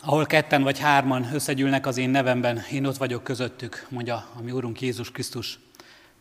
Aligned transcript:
Ahol 0.00 0.26
ketten 0.26 0.62
vagy 0.62 0.78
hárman 0.78 1.28
összegyűlnek 1.32 1.86
az 1.86 1.96
én 1.96 2.10
nevemben, 2.10 2.62
én 2.70 2.86
ott 2.86 2.96
vagyok 2.96 3.24
közöttük, 3.24 3.86
mondja 3.88 4.14
a 4.14 4.42
mi 4.42 4.50
Úrunk 4.50 4.80
Jézus 4.80 5.10
Krisztus. 5.10 5.58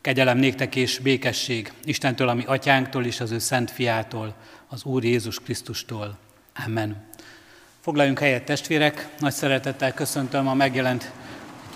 Kegyelem 0.01 0.38
néktek 0.38 0.75
és 0.75 1.00
békesség 1.00 1.73
Istentől, 1.83 2.27
ami 2.29 2.43
atyánktól 2.45 3.05
és 3.05 3.19
az 3.19 3.32
ő 3.32 3.40
szent 3.40 3.71
fiától, 3.71 4.35
az 4.67 4.83
Úr 4.83 5.03
Jézus 5.03 5.40
Krisztustól. 5.40 6.17
Amen. 6.66 7.05
Foglaljunk 7.82 8.20
helyet 8.20 8.43
testvérek, 8.43 9.07
nagy 9.20 9.34
szeretettel 9.34 9.94
köszöntöm 9.94 10.48
a 10.48 10.54
megjelent 10.54 11.12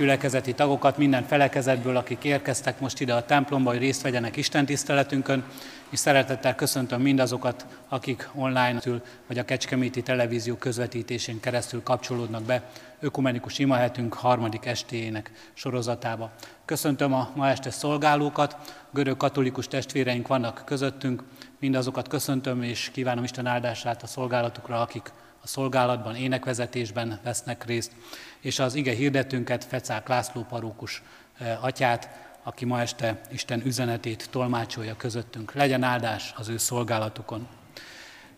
gyülekezeti 0.01 0.53
tagokat 0.53 0.97
minden 0.97 1.23
felekezetből, 1.23 1.97
akik 1.97 2.23
érkeztek 2.23 2.79
most 2.79 2.99
ide 2.99 3.13
a 3.13 3.25
templomba, 3.25 3.69
hogy 3.69 3.79
részt 3.79 4.01
vegyenek 4.01 4.37
Isten 4.37 4.65
tiszteletünkön, 4.65 5.43
és 5.89 5.99
szeretettel 5.99 6.55
köszöntöm 6.55 7.01
mindazokat, 7.01 7.65
akik 7.89 8.29
online 8.35 8.79
ül, 8.85 9.01
vagy 9.27 9.37
a 9.37 9.45
Kecskeméti 9.45 10.01
televízió 10.01 10.55
közvetítésén 10.55 11.39
keresztül 11.39 11.83
kapcsolódnak 11.83 12.43
be. 12.43 12.63
Ökumenikus 12.99 13.59
imahetünk 13.59 14.13
harmadik 14.13 14.65
estéjének 14.65 15.31
sorozatába. 15.53 16.31
Köszöntöm 16.65 17.13
a 17.13 17.29
ma 17.35 17.49
este 17.49 17.69
szolgálókat, 17.69 18.55
görög 18.91 19.17
katolikus 19.17 19.67
testvéreink 19.67 20.27
vannak 20.27 20.61
közöttünk, 20.65 21.23
mindazokat 21.59 22.07
köszöntöm, 22.07 22.63
és 22.63 22.89
kívánom 22.93 23.23
Isten 23.23 23.45
áldását 23.45 24.03
a 24.03 24.07
szolgálatukra, 24.07 24.81
akik 24.81 25.11
a 25.43 25.47
szolgálatban, 25.47 26.15
énekvezetésben 26.15 27.19
vesznek 27.23 27.65
részt, 27.65 27.91
és 28.39 28.59
az 28.59 28.75
ige 28.75 28.93
hirdetünket, 28.93 29.63
Fecák 29.63 30.07
László 30.07 30.45
parókus 30.49 31.01
eh, 31.37 31.63
atyát, 31.63 32.09
aki 32.43 32.65
ma 32.65 32.81
este 32.81 33.21
Isten 33.31 33.61
üzenetét 33.65 34.27
tolmácsolja 34.29 34.95
közöttünk. 34.95 35.53
Legyen 35.53 35.83
áldás 35.83 36.33
az 36.37 36.49
ő 36.49 36.57
szolgálatukon. 36.57 37.47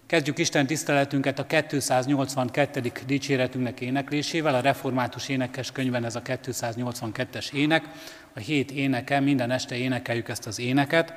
Kezdjük 0.05 0.37
Isten 0.37 0.67
tiszteletünket 0.67 1.39
a 1.39 1.45
282. 1.45 2.91
dicséretünknek 3.05 3.79
éneklésével, 3.79 4.55
a 4.55 4.59
református 4.59 5.29
énekes 5.29 5.71
könyvben 5.71 6.05
ez 6.05 6.15
a 6.15 6.21
282-es 6.21 7.53
ének, 7.53 7.89
a 8.33 8.39
hét 8.39 8.71
éneke, 8.71 9.19
minden 9.19 9.51
este 9.51 9.75
énekeljük 9.75 10.29
ezt 10.29 10.47
az 10.47 10.59
éneket. 10.59 11.13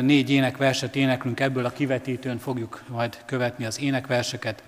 Négy 0.00 0.30
énekverset 0.30 0.96
éneklünk 0.96 1.40
ebből, 1.40 1.64
a 1.64 1.70
kivetítőn 1.70 2.38
fogjuk 2.38 2.82
majd 2.88 3.18
követni 3.24 3.64
az 3.64 3.80
énekverseket. 3.80 4.62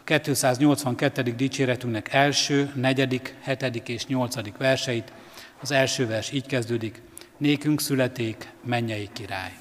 A 0.00 0.04
282. 0.04 1.22
dicséretünknek 1.22 2.12
első, 2.12 2.72
negyedik, 2.74 3.34
hetedik 3.40 3.88
és 3.88 4.06
nyolcadik 4.06 4.56
verseit. 4.56 5.12
Az 5.60 5.70
első 5.70 6.06
vers 6.06 6.32
így 6.32 6.46
kezdődik, 6.46 7.02
nékünk 7.36 7.80
születék 7.80 8.52
mennyei 8.64 9.08
király. 9.12 9.52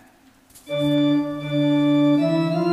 thank 0.68 1.54
you 1.54 2.69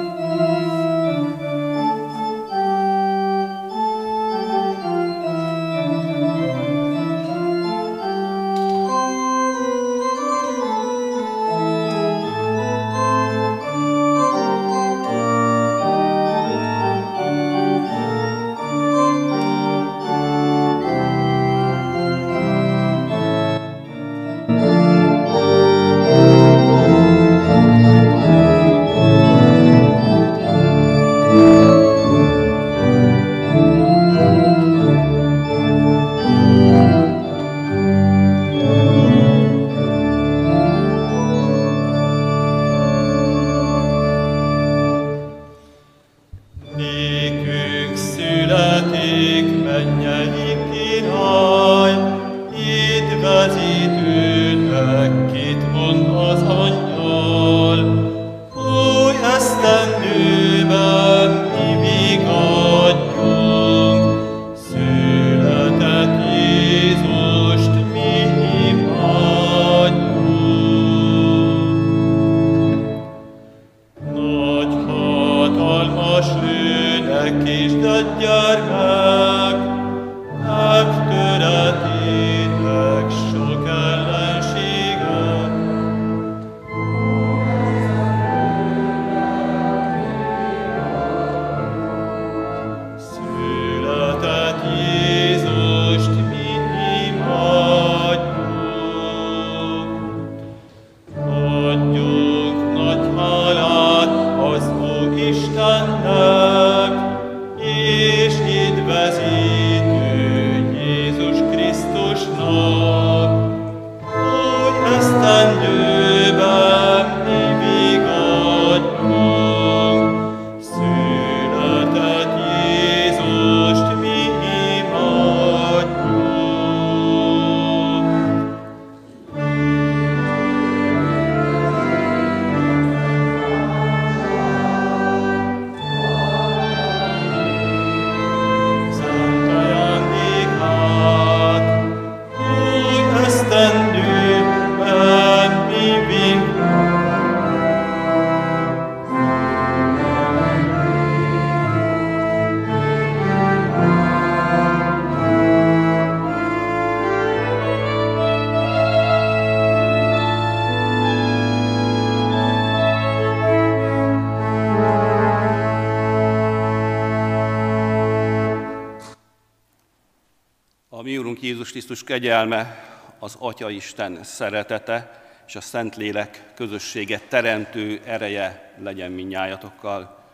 Krisztus 171.76 172.04
kegyelme, 172.04 172.84
az 173.18 173.36
Atya 173.38 173.70
Isten 173.70 174.22
szeretete 174.22 175.22
és 175.46 175.56
a 175.56 175.60
Szentlélek 175.60 176.52
közössége 176.54 177.18
teremtő 177.28 178.00
ereje 178.04 178.74
legyen 178.82 179.12
minnyájatokkal 179.12 180.24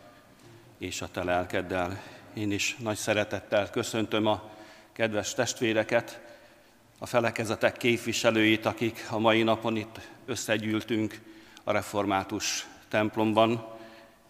és 0.77 1.01
a 1.01 1.07
te 1.07 1.23
lelkeddel. 1.23 2.01
Én 2.33 2.51
is 2.51 2.75
nagy 2.79 2.97
szeretettel 2.97 3.69
köszöntöm 3.69 4.25
a 4.25 4.49
kedves 4.93 5.33
testvéreket, 5.33 6.21
a 6.99 7.05
felekezetek 7.05 7.77
képviselőit, 7.77 8.65
akik 8.65 9.05
a 9.09 9.19
mai 9.19 9.43
napon 9.43 9.75
itt 9.75 9.99
összegyűltünk 10.25 11.19
a 11.63 11.71
református 11.71 12.67
templomban, 12.87 13.67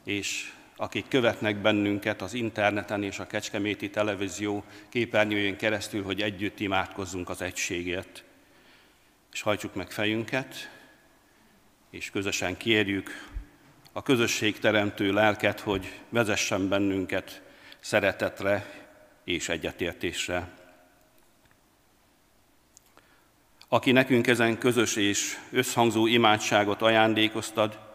és 0.04 0.54
akik 0.84 1.08
követnek 1.08 1.58
bennünket 1.58 2.22
az 2.22 2.34
interneten 2.34 3.04
és 3.04 3.20
a 3.20 3.28
Kecskeméti 3.28 3.90
televízió 3.90 4.64
képernyőjén 4.90 5.58
keresztül, 5.58 6.04
hogy 6.04 6.22
együtt 6.22 6.60
imádkozzunk 6.60 7.30
az 7.30 7.42
egységért. 7.42 8.24
És 9.32 9.42
hajtsuk 9.42 9.76
meg 9.76 9.92
fejünket, 9.92 10.70
és 11.90 12.10
közösen 12.10 12.58
kérjük 12.58 13.28
a 13.92 14.02
közösség 14.02 14.60
teremtő 14.60 15.14
lelket, 15.14 15.60
hogy 15.60 16.00
vezessen 16.10 16.70
bennünket 16.70 17.42
szeretetre 17.80 18.66
és 19.24 19.50
egyetértésre. 19.50 20.50
Aki 23.68 23.92
nekünk 23.92 24.28
ezen 24.28 24.58
közös 24.58 24.96
és 24.96 25.38
összhangzó 25.52 26.08
imádságot 26.08 26.82
ajándékoztad, 26.82 27.93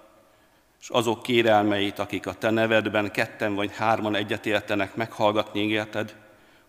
és 0.80 0.88
azok 0.88 1.22
kérelmeit, 1.22 1.98
akik 1.98 2.26
a 2.26 2.34
te 2.34 2.50
nevedben 2.50 3.10
ketten 3.10 3.54
vagy 3.54 3.76
hárman 3.76 4.14
egyetértenek 4.14 4.94
meghallgatni 4.94 5.62
ígérted, 5.62 6.16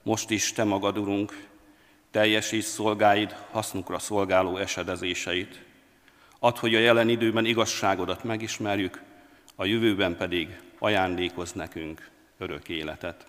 most 0.04 0.30
is 0.30 0.54
te 0.54 0.64
magad, 0.64 0.98
Urunk, 0.98 1.48
teljesíts 2.12 2.66
szolgáid 2.66 3.36
hasznunkra 3.52 4.00
szolgáló 4.00 4.58
esedezéseit. 4.58 5.64
Add, 6.40 6.60
hogy 6.60 6.76
a 6.76 6.80
jelen 6.80 7.10
időben 7.10 7.46
igazságodat 7.46 8.24
megismerjük, 8.24 9.02
a 9.56 9.66
jövőben 9.66 10.18
pedig 10.18 10.60
ajándékoz 10.80 11.52
nekünk 11.52 12.10
örök 12.38 12.70
életet. 12.70 13.26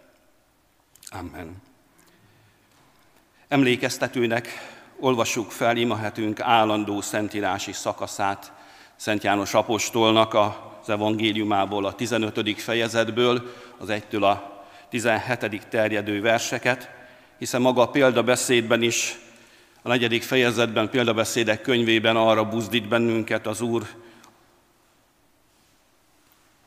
Amen. 1.11 1.63
Emlékeztetőnek 3.49 4.49
olvassuk 4.97 5.51
fel 5.51 5.77
imahetünk 5.77 6.41
állandó 6.41 7.01
szentírási 7.01 7.73
szakaszát 7.73 8.53
Szent 9.01 9.23
János 9.23 9.55
Apostolnak 9.55 10.35
az 10.35 10.89
evangéliumából, 10.89 11.85
a 11.85 11.93
15. 11.93 12.61
fejezetből, 12.61 13.53
az 13.79 13.89
1-től 13.91 14.23
a 14.23 14.65
17. 14.89 15.67
terjedő 15.69 16.21
verseket, 16.21 16.91
hiszen 17.39 17.61
maga 17.61 17.83
a 17.83 17.89
példabeszédben 17.89 18.83
is, 18.83 19.19
a 19.83 19.89
negyedik 19.89 20.23
fejezetben, 20.23 20.91
példabeszédek 20.91 21.61
könyvében 21.61 22.17
arra 22.17 22.49
buzdít 22.49 22.89
bennünket 22.89 23.47
az 23.47 23.61
Úr. 23.61 23.87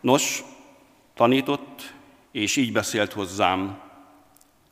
Nos, 0.01 0.43
tanított, 1.15 1.93
és 2.31 2.55
így 2.55 2.71
beszélt 2.71 3.13
hozzám, 3.13 3.79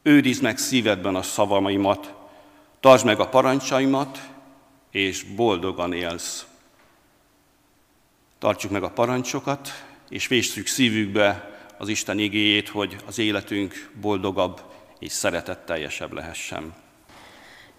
őrizd 0.01 0.41
meg 0.41 0.57
szívedben 0.57 1.15
a 1.15 1.21
szavamaimat, 1.21 2.13
tartsd 2.79 3.05
meg 3.05 3.19
a 3.19 3.29
parancsaimat, 3.29 4.29
és 4.91 5.23
boldogan 5.23 5.93
élsz. 5.93 6.45
Tartsuk 8.41 8.71
meg 8.71 8.83
a 8.83 8.89
parancsokat, 8.89 9.83
és 10.09 10.27
véssük 10.27 10.67
szívükbe 10.67 11.49
az 11.77 11.87
Isten 11.87 12.19
igéjét, 12.19 12.69
hogy 12.69 12.95
az 13.07 13.17
életünk 13.19 13.89
boldogabb 14.01 14.61
és 14.99 15.11
szeretetteljesebb 15.11 16.13
lehessen. 16.13 16.73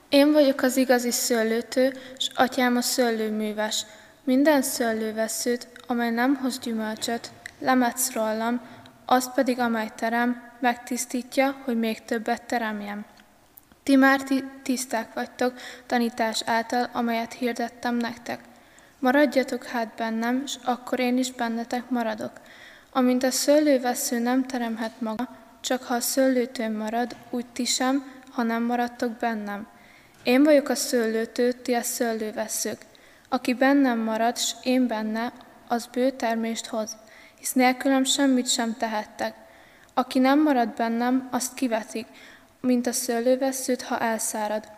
Én 0.08 0.32
vagyok 0.32 0.62
az 0.62 0.76
igazi 0.76 1.10
szőlőtő, 1.10 1.92
és 2.16 2.28
atyám 2.34 2.76
a 2.76 2.80
szőlőműves. 2.80 3.84
Minden 4.24 4.62
szőlőveszőt, 4.62 5.68
amely 5.86 6.10
nem 6.10 6.36
hoz 6.36 6.58
gyümölcsöt, 6.58 7.30
lemetsz 7.58 8.12
rólam, 8.12 8.60
azt 9.04 9.34
pedig, 9.34 9.58
amely 9.58 9.88
terem, 9.96 10.50
megtisztítja, 10.60 11.60
hogy 11.64 11.78
még 11.78 12.04
többet 12.04 12.42
teremjem. 12.42 13.04
Ti 13.82 13.96
már 13.96 14.22
ti 14.22 14.44
tiszták 14.62 15.12
vagytok 15.14 15.54
tanítás 15.86 16.42
által, 16.46 16.90
amelyet 16.92 17.32
hirdettem 17.32 17.96
nektek. 17.96 18.50
Maradjatok 19.02 19.64
hát 19.64 19.94
bennem, 19.96 20.42
és 20.44 20.54
akkor 20.64 21.00
én 21.00 21.18
is 21.18 21.32
bennetek 21.32 21.90
maradok. 21.90 22.32
Amint 22.92 23.22
a 23.22 23.30
szőlővesző 23.30 24.18
nem 24.18 24.46
teremhet 24.46 25.00
maga, 25.00 25.28
csak 25.60 25.82
ha 25.82 25.94
a 25.94 26.00
szőlőtő 26.00 26.76
marad, 26.76 27.16
úgy 27.30 27.46
ti 27.46 27.64
sem, 27.64 28.12
ha 28.30 28.42
nem 28.42 28.62
maradtok 28.62 29.10
bennem. 29.10 29.66
Én 30.22 30.42
vagyok 30.42 30.68
a 30.68 30.74
szőlőtő, 30.74 31.52
ti 31.52 31.74
a 31.74 31.82
szőlőveszők. 31.82 32.78
Aki 33.28 33.54
bennem 33.54 33.98
marad, 33.98 34.38
s 34.38 34.52
én 34.62 34.86
benne, 34.86 35.32
az 35.68 35.86
bő 35.86 36.10
termést 36.10 36.66
hoz, 36.66 36.96
hisz 37.38 37.52
nélkülem 37.52 38.04
semmit 38.04 38.48
sem 38.48 38.76
tehettek. 38.76 39.34
Aki 39.94 40.18
nem 40.18 40.42
marad 40.42 40.68
bennem, 40.68 41.28
azt 41.30 41.54
kivetik, 41.54 42.06
mint 42.60 42.86
a 42.86 42.92
szőlőveszőt, 42.92 43.82
ha 43.82 43.98
elszárad. 43.98 44.68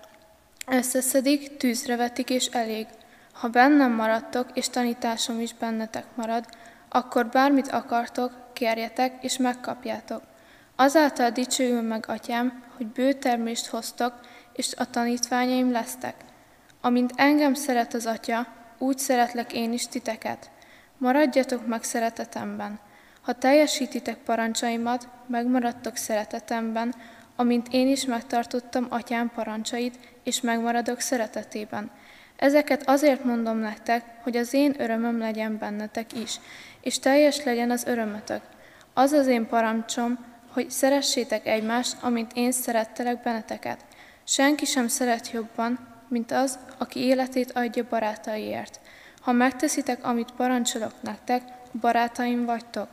Összeszedik, 0.66 1.56
tűzre 1.56 1.96
vetik, 1.96 2.30
és 2.30 2.46
elég. 2.46 2.86
Ha 3.34 3.48
bennem 3.48 3.92
maradtok, 3.92 4.46
és 4.52 4.68
tanításom 4.68 5.40
is 5.40 5.54
bennetek 5.54 6.04
marad, 6.14 6.44
akkor 6.88 7.26
bármit 7.26 7.68
akartok, 7.68 8.32
kérjetek, 8.52 9.24
és 9.24 9.36
megkapjátok. 9.36 10.22
Azáltal 10.76 11.30
dicsőül 11.30 11.82
meg, 11.82 12.04
atyám, 12.08 12.62
hogy 12.76 12.86
bő 12.86 13.12
termést 13.12 13.66
hoztok, 13.66 14.12
és 14.52 14.74
a 14.76 14.90
tanítványaim 14.90 15.70
lesztek. 15.70 16.14
Amint 16.80 17.12
engem 17.16 17.54
szeret 17.54 17.94
az 17.94 18.06
atya, 18.06 18.46
úgy 18.78 18.98
szeretlek 18.98 19.52
én 19.52 19.72
is 19.72 19.88
titeket. 19.88 20.50
Maradjatok 20.98 21.66
meg 21.66 21.82
szeretetemben. 21.82 22.78
Ha 23.20 23.32
teljesítitek 23.32 24.16
parancsaimat, 24.16 25.08
megmaradtok 25.26 25.96
szeretetemben, 25.96 26.94
amint 27.36 27.66
én 27.70 27.88
is 27.88 28.04
megtartottam 28.04 28.86
atyám 28.90 29.30
parancsait, 29.34 29.98
és 30.22 30.40
megmaradok 30.40 31.00
szeretetében. 31.00 31.90
Ezeket 32.36 32.88
azért 32.88 33.24
mondom 33.24 33.56
nektek, 33.56 34.04
hogy 34.22 34.36
az 34.36 34.54
én 34.54 34.74
örömöm 34.78 35.18
legyen 35.18 35.58
bennetek 35.58 36.12
is, 36.12 36.40
és 36.80 36.98
teljes 36.98 37.44
legyen 37.44 37.70
az 37.70 37.84
örömötök. 37.86 38.40
Az 38.94 39.12
az 39.12 39.26
én 39.26 39.46
parancsom, 39.46 40.18
hogy 40.52 40.70
szeressétek 40.70 41.46
egymást, 41.46 41.96
amint 42.00 42.32
én 42.34 42.52
szerettelek 42.52 43.22
benneteket. 43.22 43.84
Senki 44.24 44.64
sem 44.64 44.88
szeret 44.88 45.30
jobban, 45.30 45.78
mint 46.08 46.32
az, 46.32 46.58
aki 46.78 47.00
életét 47.00 47.52
adja 47.52 47.84
barátaiért. 47.88 48.80
Ha 49.20 49.32
megteszitek, 49.32 50.04
amit 50.04 50.32
parancsolok 50.36 50.92
nektek, 51.00 51.42
barátaim 51.80 52.44
vagytok. 52.44 52.88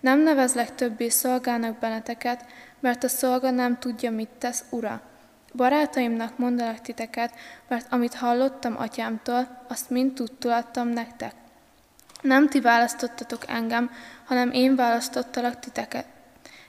Nem 0.00 0.20
nevezlek 0.20 0.74
többé 0.74 1.08
szolgának 1.08 1.78
benneteket, 1.78 2.44
mert 2.80 3.04
a 3.04 3.08
szolga 3.08 3.50
nem 3.50 3.78
tudja, 3.78 4.10
mit 4.10 4.28
tesz, 4.38 4.64
ura. 4.70 5.00
Barátaimnak 5.58 6.38
mondanak 6.38 6.80
titeket, 6.80 7.34
mert 7.68 7.92
amit 7.92 8.14
hallottam 8.14 8.78
atyámtól, 8.78 9.64
azt 9.68 9.90
mind 9.90 10.14
tudtul 10.14 10.52
adtam 10.52 10.88
nektek. 10.88 11.34
Nem 12.20 12.48
ti 12.48 12.60
választottatok 12.60 13.42
engem, 13.46 13.90
hanem 14.24 14.50
én 14.50 14.76
választottalak 14.76 15.58
titeket. 15.58 16.04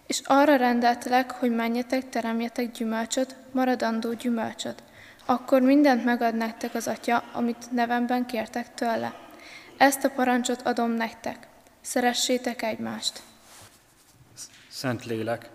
És 0.08 0.22
arra 0.24 0.56
rendeltelek, 0.56 1.32
hogy 1.32 1.56
menjetek, 1.56 2.10
teremjetek 2.10 2.72
gyümölcsöt, 2.72 3.36
maradandó 3.52 4.14
gyümölcsöt. 4.14 4.84
Akkor 5.26 5.62
mindent 5.62 6.06
megad 6.06 6.36
nektek 6.36 6.76
az 6.76 6.88
atya, 6.88 7.24
amit 7.34 7.72
nevemben 7.72 8.26
kértek 8.26 8.74
tőle. 8.74 9.14
Ezt 9.78 10.04
a 10.04 10.10
parancsot 10.10 10.62
adom 10.62 10.92
nektek. 10.92 11.48
Szeressétek 11.82 12.62
egymást. 12.62 13.22
Szent 14.70 15.06
lélek, 15.06 15.50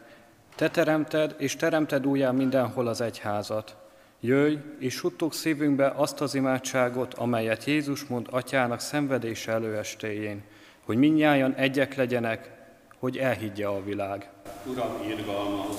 te 0.55 0.71
teremted, 0.71 1.35
és 1.39 1.57
teremted 1.57 2.07
újjá 2.07 2.31
mindenhol 2.31 2.87
az 2.87 3.01
egyházat. 3.01 3.77
Jöjj, 4.21 4.57
és 4.79 4.95
suttog 4.95 5.33
szívünkbe 5.33 5.93
azt 5.97 6.21
az 6.21 6.35
imádságot, 6.35 7.15
amelyet 7.15 7.65
Jézus 7.65 8.05
mond 8.05 8.27
atyának 8.31 8.81
szenvedése 8.81 9.53
előestéjén, 9.53 10.43
hogy 10.85 10.97
minnyáján 10.97 11.55
egyek 11.55 11.95
legyenek, 11.95 12.51
hogy 12.99 13.19
elhiggye 13.19 13.67
a 13.67 13.85
világ. 13.85 14.31
Uram, 14.67 15.03
irgalmaz! 15.09 15.77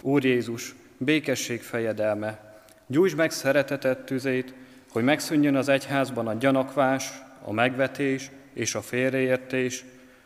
Úr 0.00 0.24
Jézus, 0.24 0.74
békesség 0.96 1.62
fejedelme, 1.62 2.62
gyújtsd 2.86 3.16
meg 3.16 3.30
szeretetet 3.30 3.98
tüzét, 3.98 4.54
hogy 4.90 5.04
megszűnjön 5.04 5.56
az 5.56 5.68
egyházban 5.68 6.26
a 6.26 6.34
gyanakvás, 6.34 7.22
a 7.44 7.52
megvetés 7.52 8.30
és 8.52 8.74
a 8.74 8.82
félreértés, 8.82 9.84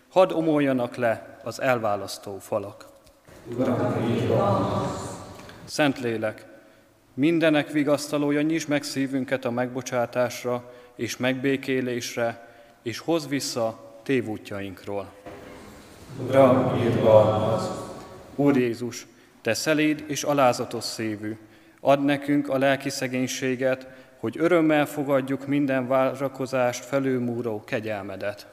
hadd 0.09 0.33
omoljanak 0.33 0.97
le 0.97 1.41
az 1.43 1.61
elválasztó 1.61 2.39
falak. 2.39 2.94
Uram, 3.49 4.87
Szent 5.65 6.01
lélek, 6.01 6.47
mindenek 7.15 7.71
vigasztalója, 7.71 8.41
nyisd 8.41 8.69
meg 8.69 8.83
szívünket 8.83 9.45
a 9.45 9.51
megbocsátásra 9.51 10.73
és 10.97 11.17
megbékélésre, 11.17 12.49
és 12.83 12.99
hoz 12.99 13.29
vissza 13.29 13.97
tévútjainkról. 14.03 15.13
Uram, 16.29 16.81
irgalmaz! 16.83 17.71
Úr 18.35 18.57
Jézus, 18.57 19.07
Te 19.43 19.55
szeléd 19.55 20.05
és 20.07 20.23
alázatos 20.23 20.85
szívű, 20.85 21.37
add 21.81 22.01
nekünk 22.01 22.49
a 22.49 22.59
lelki 22.59 22.91
szegénységet, 22.91 23.87
hogy 24.19 24.37
örömmel 24.39 24.87
fogadjuk 24.87 25.47
minden 25.47 25.89
várakozást 25.89 26.85
felülmúró 26.85 27.65
kegyelmedet. 27.65 28.47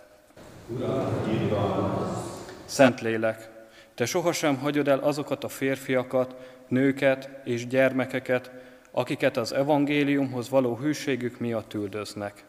Uram, 0.67 1.07
irgalmaz! 1.41 2.17
Szent 2.65 3.01
lélek, 3.01 3.49
te 3.95 4.05
sohasem 4.05 4.57
hagyod 4.57 4.87
el 4.87 4.99
azokat 4.99 5.43
a 5.43 5.49
férfiakat, 5.49 6.35
nőket 6.67 7.29
és 7.43 7.67
gyermekeket, 7.67 8.51
akiket 8.91 9.37
az 9.37 9.53
evangéliumhoz 9.53 10.49
való 10.49 10.75
hűségük 10.75 11.39
miatt 11.39 11.73
üldöznek. 11.73 12.43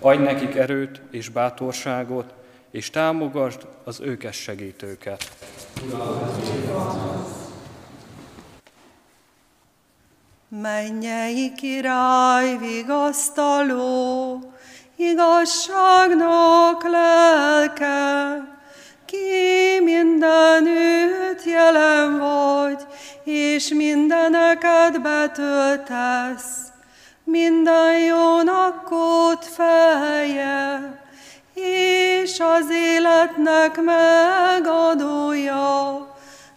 Adj 0.00 0.22
nekik 0.22 0.54
erőt 0.54 1.02
és 1.10 1.28
bátorságot, 1.28 2.34
és 2.70 2.90
támogasd 2.90 3.66
az 3.84 4.00
őket 4.00 4.32
segítőket. 4.32 5.32
Mennyei 10.48 11.52
király 11.52 12.56
vigasztaló, 12.58 14.38
igazságnak 14.96 16.82
lelke, 16.82 18.55
ki 19.06 19.80
mindenütt 19.84 21.44
jelen 21.44 22.18
vagy, 22.18 22.86
és 23.24 23.68
mindeneket 23.68 25.02
betöltesz. 25.02 26.64
Minden 27.24 27.98
jónak 27.98 28.84
kód 28.84 29.42
feje, 29.42 30.80
és 31.54 32.40
az 32.40 32.70
életnek 32.70 33.80
megadója. 33.82 35.56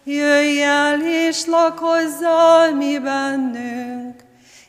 Jöjj 0.04 0.62
el 0.62 1.00
és 1.00 1.46
lakozzal 1.46 2.70
mi 2.70 2.98
bennünk, 2.98 4.20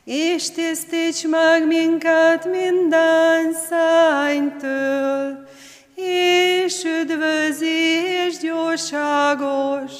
és 0.03 0.51
tisztíts 0.51 1.27
meg 1.27 1.67
minket 1.67 2.45
minden 2.45 3.53
szánytől, 3.69 5.47
és 6.01 6.83
üdvözíts 7.01 8.39
gyorságos, 8.41 9.91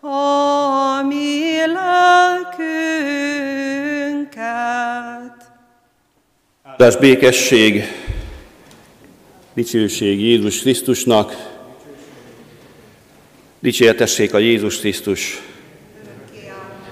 a 0.00 1.02
mi 1.02 1.56
lelkünket. 1.66 2.56
Áldás 6.62 6.96
békesség, 6.96 7.82
dicsőség 9.54 10.20
Jézus 10.20 10.60
Krisztusnak, 10.60 11.54
dicsértessék 13.60 14.34
a 14.34 14.38
Jézus 14.38 14.78
Krisztus. 14.78 15.42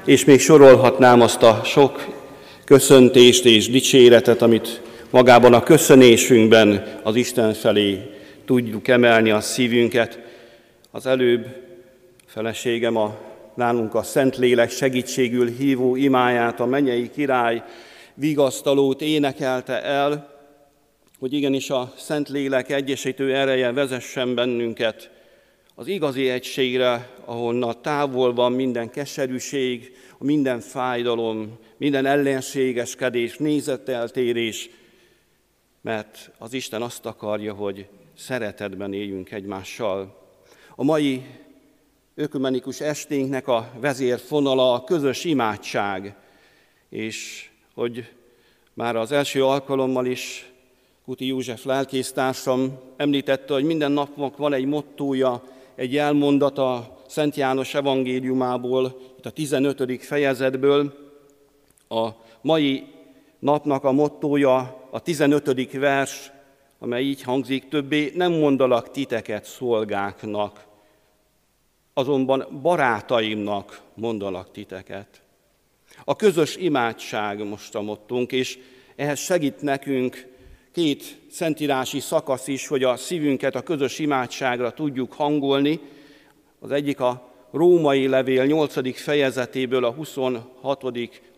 És 0.04 0.24
még 0.24 0.40
sorolhatnám 0.40 1.20
azt 1.20 1.42
a 1.42 1.60
sok 1.64 2.06
köszöntést 2.64 3.44
és 3.44 3.70
dicséretet, 3.70 4.42
amit 4.42 4.80
magában 5.10 5.54
a 5.54 5.62
köszönésünkben 5.62 7.00
az 7.02 7.16
Isten 7.16 7.54
felé 7.54 8.13
tudjuk 8.44 8.88
emelni 8.88 9.30
a 9.30 9.40
szívünket. 9.40 10.18
Az 10.90 11.06
előbb 11.06 11.46
feleségem 12.26 12.96
a 12.96 13.18
nálunk 13.54 13.94
a 13.94 14.02
Szentlélek 14.02 14.70
segítségül 14.70 15.48
hívó 15.48 15.96
imáját, 15.96 16.60
a 16.60 16.66
mennyei 16.66 17.10
király 17.10 17.62
vigasztalót 18.14 19.00
énekelte 19.00 19.82
el, 19.82 20.32
hogy 21.18 21.32
igenis 21.32 21.70
a 21.70 21.92
Szentlélek 21.96 22.70
egyesítő 22.70 23.34
ereje 23.34 23.72
vezessen 23.72 24.34
bennünket 24.34 25.10
az 25.74 25.86
igazi 25.86 26.28
egységre, 26.28 27.10
ahonnan 27.24 27.82
távol 27.82 28.34
van 28.34 28.52
minden 28.52 28.90
keserűség, 28.90 29.96
minden 30.18 30.60
fájdalom, 30.60 31.58
minden 31.76 32.06
ellenségeskedés, 32.06 33.36
nézeteltérés, 33.36 34.70
mert 35.80 36.30
az 36.38 36.52
Isten 36.52 36.82
azt 36.82 37.06
akarja, 37.06 37.54
hogy 37.54 37.86
szeretetben 38.16 38.92
éljünk 38.92 39.30
egymással. 39.32 40.22
A 40.76 40.84
mai 40.84 41.22
ökumenikus 42.14 42.80
esténknek 42.80 43.48
a 43.48 43.70
vezérfonala 43.80 44.72
a 44.72 44.84
közös 44.84 45.24
imádság, 45.24 46.16
és 46.88 47.48
hogy 47.74 48.12
már 48.74 48.96
az 48.96 49.12
első 49.12 49.44
alkalommal 49.44 50.06
is 50.06 50.52
Kuti 51.04 51.26
József 51.26 51.64
lelkésztársam 51.64 52.78
említette, 52.96 53.52
hogy 53.52 53.64
minden 53.64 53.92
napnak 53.92 54.36
van 54.36 54.52
egy 54.52 54.64
mottója, 54.64 55.42
egy 55.74 55.96
elmondata 55.96 56.98
Szent 57.08 57.36
János 57.36 57.74
evangéliumából, 57.74 59.00
itt 59.18 59.26
a 59.26 59.30
15. 59.30 60.02
fejezetből. 60.04 60.92
A 61.88 62.08
mai 62.40 62.84
napnak 63.38 63.84
a 63.84 63.92
mottója 63.92 64.86
a 64.90 65.00
15. 65.00 65.72
vers, 65.72 66.32
amely 66.84 67.02
így 67.02 67.22
hangzik, 67.22 67.68
többé 67.68 68.12
nem 68.14 68.32
mondalak 68.32 68.90
titeket 68.90 69.44
szolgáknak, 69.44 70.64
azonban 71.94 72.60
barátaimnak 72.62 73.80
mondalak 73.94 74.50
titeket. 74.52 75.22
A 76.04 76.16
közös 76.16 76.56
imádság 76.56 77.44
most 77.44 77.74
a 77.74 77.80
mottunk, 77.80 78.32
és 78.32 78.58
ehhez 78.96 79.18
segít 79.18 79.62
nekünk 79.62 80.26
két 80.72 81.20
szentírási 81.30 82.00
szakasz 82.00 82.48
is, 82.48 82.66
hogy 82.66 82.82
a 82.82 82.96
szívünket 82.96 83.54
a 83.54 83.62
közös 83.62 83.98
imádságra 83.98 84.72
tudjuk 84.72 85.12
hangolni. 85.12 85.80
Az 86.60 86.70
egyik 86.70 87.00
a 87.00 87.30
római 87.50 88.06
levél 88.06 88.44
8. 88.44 89.00
fejezetéből 89.00 89.84
a 89.84 89.92
26. 89.92 90.84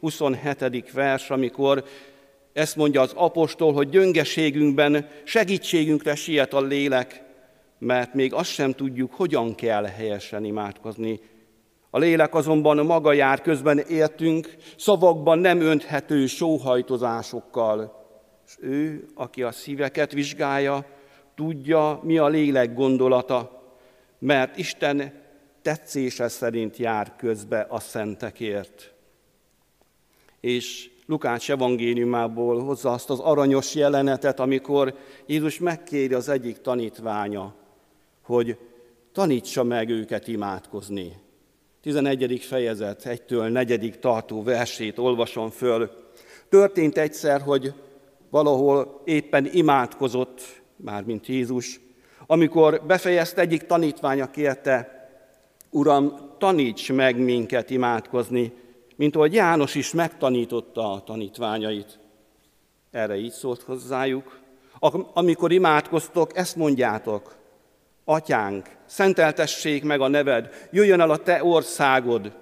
27. 0.00 0.92
vers, 0.92 1.30
amikor 1.30 1.84
ezt 2.56 2.76
mondja 2.76 3.00
az 3.00 3.12
apostol, 3.14 3.72
hogy 3.72 3.88
gyöngeségünkben 3.88 5.08
segítségünkre 5.24 6.14
siet 6.14 6.52
a 6.52 6.60
lélek, 6.60 7.22
mert 7.78 8.14
még 8.14 8.32
azt 8.32 8.50
sem 8.50 8.72
tudjuk, 8.72 9.14
hogyan 9.14 9.54
kell 9.54 9.84
helyesen 9.84 10.44
imádkozni. 10.44 11.20
A 11.90 11.98
lélek 11.98 12.34
azonban 12.34 12.86
maga 12.86 13.12
jár 13.12 13.40
közben 13.40 13.78
értünk, 13.78 14.56
szavakban 14.76 15.38
nem 15.38 15.60
önthető 15.60 16.26
sóhajtozásokkal. 16.26 18.06
És 18.46 18.56
ő, 18.60 19.06
aki 19.14 19.42
a 19.42 19.52
szíveket 19.52 20.12
vizsgálja, 20.12 20.86
tudja, 21.34 22.00
mi 22.02 22.18
a 22.18 22.28
lélek 22.28 22.74
gondolata, 22.74 23.62
mert 24.18 24.58
Isten 24.58 25.12
tetszése 25.62 26.28
szerint 26.28 26.76
jár 26.76 27.16
közbe 27.16 27.66
a 27.68 27.80
szentekért. 27.80 28.94
És 30.40 30.94
Lukács 31.06 31.50
evangéliumából 31.50 32.64
hozza 32.64 32.90
azt 32.90 33.10
az 33.10 33.18
aranyos 33.18 33.74
jelenetet, 33.74 34.40
amikor 34.40 34.94
Jézus 35.26 35.58
megkéri 35.58 36.14
az 36.14 36.28
egyik 36.28 36.60
tanítványa, 36.60 37.54
hogy 38.22 38.58
tanítsa 39.12 39.62
meg 39.62 39.90
őket 39.90 40.28
imádkozni. 40.28 41.12
11. 41.82 42.40
fejezet, 42.40 43.02
1-től 43.04 43.52
4. 43.52 43.98
tartó 44.00 44.42
versét 44.42 44.98
olvasom 44.98 45.50
föl. 45.50 45.90
Történt 46.48 46.98
egyszer, 46.98 47.40
hogy 47.40 47.74
valahol 48.30 49.02
éppen 49.04 49.48
imádkozott, 49.52 50.62
mármint 50.76 51.26
Jézus, 51.26 51.80
amikor 52.26 52.82
befejezte 52.86 53.40
egyik 53.40 53.62
tanítványa 53.62 54.30
kérte, 54.30 54.94
Uram, 55.70 56.14
taníts 56.38 56.92
meg 56.92 57.18
minket 57.18 57.70
imádkozni, 57.70 58.52
mint 58.96 59.16
ahogy 59.16 59.32
János 59.32 59.74
is 59.74 59.92
megtanította 59.92 60.92
a 60.92 61.02
tanítványait. 61.02 61.98
Erre 62.90 63.16
így 63.16 63.32
szólt 63.32 63.62
hozzájuk. 63.62 64.38
Amikor 65.12 65.52
imádkoztok, 65.52 66.36
ezt 66.36 66.56
mondjátok, 66.56 67.36
Atyánk, 68.04 68.66
szenteltessék 68.84 69.84
meg 69.84 70.00
a 70.00 70.08
neved, 70.08 70.68
jöjjön 70.70 71.00
el 71.00 71.10
a 71.10 71.16
te 71.16 71.44
országod, 71.44 72.32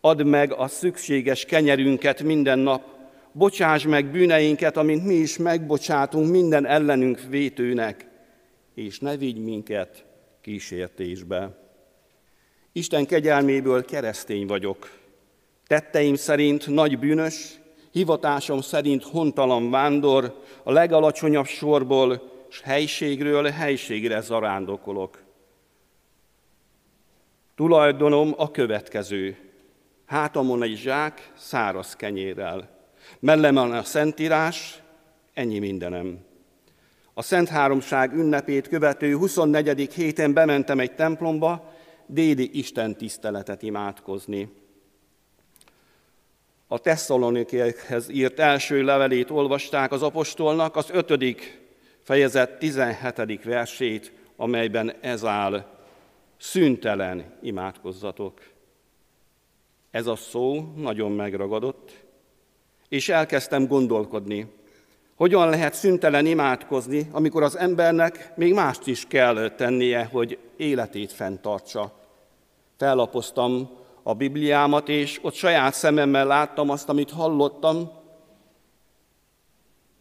add 0.00 0.24
meg 0.24 0.52
a 0.52 0.68
szükséges 0.68 1.44
kenyerünket 1.44 2.22
minden 2.22 2.58
nap, 2.58 2.82
bocsáss 3.32 3.84
meg 3.84 4.10
bűneinket, 4.10 4.76
amint 4.76 5.04
mi 5.04 5.14
is 5.14 5.36
megbocsátunk 5.36 6.30
minden 6.30 6.66
ellenünk 6.66 7.20
vétőnek, 7.28 8.06
és 8.74 8.98
ne 8.98 9.16
vigy 9.16 9.44
minket 9.44 10.04
kísértésbe. 10.40 11.58
Isten 12.72 13.06
kegyelméből 13.06 13.84
keresztény 13.84 14.46
vagyok. 14.46 14.99
Tetteim 15.70 16.14
szerint 16.14 16.66
nagy 16.66 16.98
bűnös, 16.98 17.60
hivatásom 17.90 18.60
szerint 18.60 19.02
hontalan 19.02 19.70
vándor, 19.70 20.42
a 20.62 20.72
legalacsonyabb 20.72 21.46
sorból, 21.46 22.32
s 22.48 22.60
helységről 22.60 23.44
helységre 23.44 24.20
zarándokolok. 24.20 25.22
Tulajdonom 27.54 28.34
a 28.36 28.50
következő. 28.50 29.36
Hátamon 30.06 30.62
egy 30.62 30.76
zsák 30.76 31.32
száraz 31.36 31.96
kenyérrel. 31.96 32.70
Mellemen 33.18 33.72
a 33.72 33.82
szentírás, 33.82 34.82
ennyi 35.34 35.58
mindenem. 35.58 36.18
A 37.14 37.22
Szent 37.22 37.48
Háromság 37.48 38.12
ünnepét 38.12 38.68
követő 38.68 39.16
24. 39.16 39.94
héten 39.94 40.32
bementem 40.32 40.80
egy 40.80 40.94
templomba, 40.94 41.74
déli 42.06 42.58
Isten 42.58 42.96
tiszteletet 42.96 43.62
imádkozni. 43.62 44.59
A 46.72 46.78
Tesszalonikékhez 46.78 48.08
írt 48.08 48.38
első 48.38 48.82
levelét 48.82 49.30
olvasták 49.30 49.92
az 49.92 50.02
apostolnak, 50.02 50.76
az 50.76 50.90
ötödik 50.92 51.60
fejezet 52.02 52.58
17. 52.58 53.44
versét, 53.44 54.12
amelyben 54.36 54.94
ez 55.00 55.24
áll, 55.24 55.64
szüntelen 56.36 57.38
imádkozzatok. 57.42 58.40
Ez 59.90 60.06
a 60.06 60.16
szó 60.16 60.72
nagyon 60.76 61.12
megragadott, 61.12 62.04
és 62.88 63.08
elkezdtem 63.08 63.66
gondolkodni, 63.66 64.46
hogyan 65.14 65.48
lehet 65.48 65.74
szüntelen 65.74 66.26
imádkozni, 66.26 67.08
amikor 67.12 67.42
az 67.42 67.56
embernek 67.56 68.32
még 68.36 68.54
mást 68.54 68.86
is 68.86 69.06
kell 69.06 69.50
tennie, 69.50 70.04
hogy 70.04 70.38
életét 70.56 71.12
fenntartsa. 71.12 71.92
Fellapoztam 72.76 73.79
a 74.02 74.14
Bibliámat, 74.14 74.88
és 74.88 75.18
ott 75.22 75.34
saját 75.34 75.74
szememmel 75.74 76.26
láttam 76.26 76.70
azt, 76.70 76.88
amit 76.88 77.10
hallottam. 77.10 77.90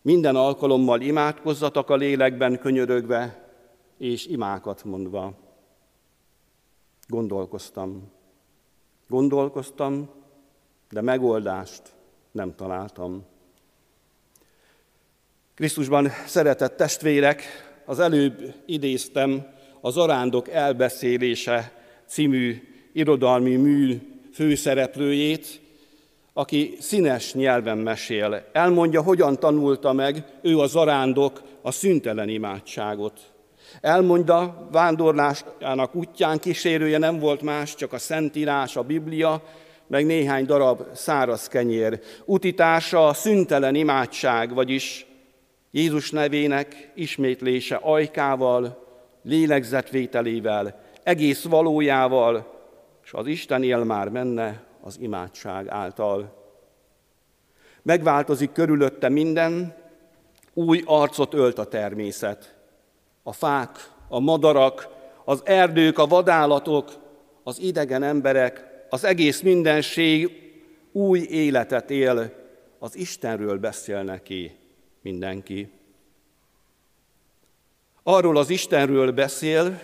Minden 0.01 0.35
alkalommal 0.35 1.01
imádkozzatok 1.01 1.89
a 1.89 1.95
lélekben 1.95 2.59
könyörögve, 2.59 3.49
és 3.97 4.25
imákat 4.25 4.83
mondva. 4.83 5.33
Gondolkoztam. 7.07 8.11
Gondolkoztam, 9.07 10.09
de 10.89 11.01
megoldást 11.01 11.81
nem 12.31 12.55
találtam. 12.55 13.25
Krisztusban 15.55 16.09
szeretett 16.25 16.77
testvérek, 16.77 17.43
az 17.85 17.99
előbb 17.99 18.53
idéztem 18.65 19.47
az 19.81 19.97
Arándok 19.97 20.49
elbeszélése 20.49 21.73
című 22.05 22.68
irodalmi 22.93 23.55
mű 23.55 24.01
főszereplőjét, 24.33 25.61
aki 26.33 26.77
színes 26.79 27.33
nyelven 27.33 27.77
mesél. 27.77 28.45
Elmondja, 28.51 29.01
hogyan 29.01 29.39
tanulta 29.39 29.93
meg 29.93 30.23
ő 30.41 30.59
a 30.59 30.67
zarándok 30.67 31.41
a 31.61 31.71
szüntelen 31.71 32.29
imádságot. 32.29 33.19
Elmondja, 33.81 34.67
vándorlásának 34.71 35.95
útján 35.95 36.39
kísérője 36.39 36.97
nem 36.97 37.19
volt 37.19 37.41
más, 37.41 37.75
csak 37.75 37.93
a 37.93 37.97
Szentírás, 37.97 38.75
a 38.75 38.83
Biblia, 38.83 39.43
meg 39.87 40.05
néhány 40.05 40.45
darab 40.45 40.81
száraz 40.93 41.47
kenyér. 41.47 41.99
Utitársa 42.25 43.07
a 43.07 43.13
szüntelen 43.13 43.75
imádság, 43.75 44.53
vagyis 44.53 45.05
Jézus 45.71 46.11
nevének 46.11 46.91
ismétlése 46.95 47.75
ajkával, 47.75 48.87
lélegzetvételével, 49.23 50.81
egész 51.03 51.43
valójával, 51.43 52.58
és 53.09 53.15
az 53.15 53.27
Isten 53.27 53.63
él 53.63 53.83
már 53.83 54.09
menne 54.09 54.63
az 54.81 54.99
imádság 54.99 55.67
által. 55.67 56.33
Megváltozik 57.81 58.51
körülötte 58.51 59.09
minden, 59.09 59.75
új 60.53 60.81
arcot 60.85 61.33
ölt 61.33 61.57
a 61.57 61.65
természet. 61.65 62.55
A 63.23 63.33
fák, 63.33 63.91
a 64.07 64.19
madarak, 64.19 64.87
az 65.25 65.41
erdők, 65.45 65.99
a 65.99 66.05
vadállatok, 66.05 66.91
az 67.43 67.59
idegen 67.59 68.03
emberek, 68.03 68.85
az 68.89 69.03
egész 69.03 69.41
mindenség 69.41 70.31
új 70.91 71.19
életet 71.19 71.89
él, 71.89 72.33
az 72.79 72.95
Istenről 72.95 73.57
beszél 73.57 74.03
neki 74.03 74.55
mindenki. 75.01 75.71
Arról 78.03 78.37
az 78.37 78.49
Istenről 78.49 79.11
beszél, 79.11 79.79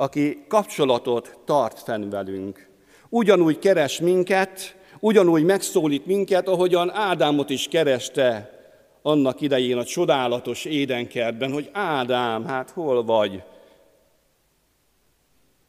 aki 0.00 0.44
kapcsolatot 0.48 1.38
tart 1.44 1.78
fenn 1.78 2.10
velünk. 2.10 2.68
Ugyanúgy 3.08 3.58
keres 3.58 4.00
minket, 4.00 4.76
ugyanúgy 5.00 5.44
megszólít 5.44 6.06
minket, 6.06 6.48
ahogyan 6.48 6.90
Ádámot 6.90 7.50
is 7.50 7.68
kereste 7.68 8.58
annak 9.02 9.40
idején 9.40 9.76
a 9.76 9.84
csodálatos 9.84 10.64
édenkertben, 10.64 11.52
hogy 11.52 11.70
Ádám, 11.72 12.44
hát 12.44 12.70
hol 12.70 13.04
vagy? 13.04 13.42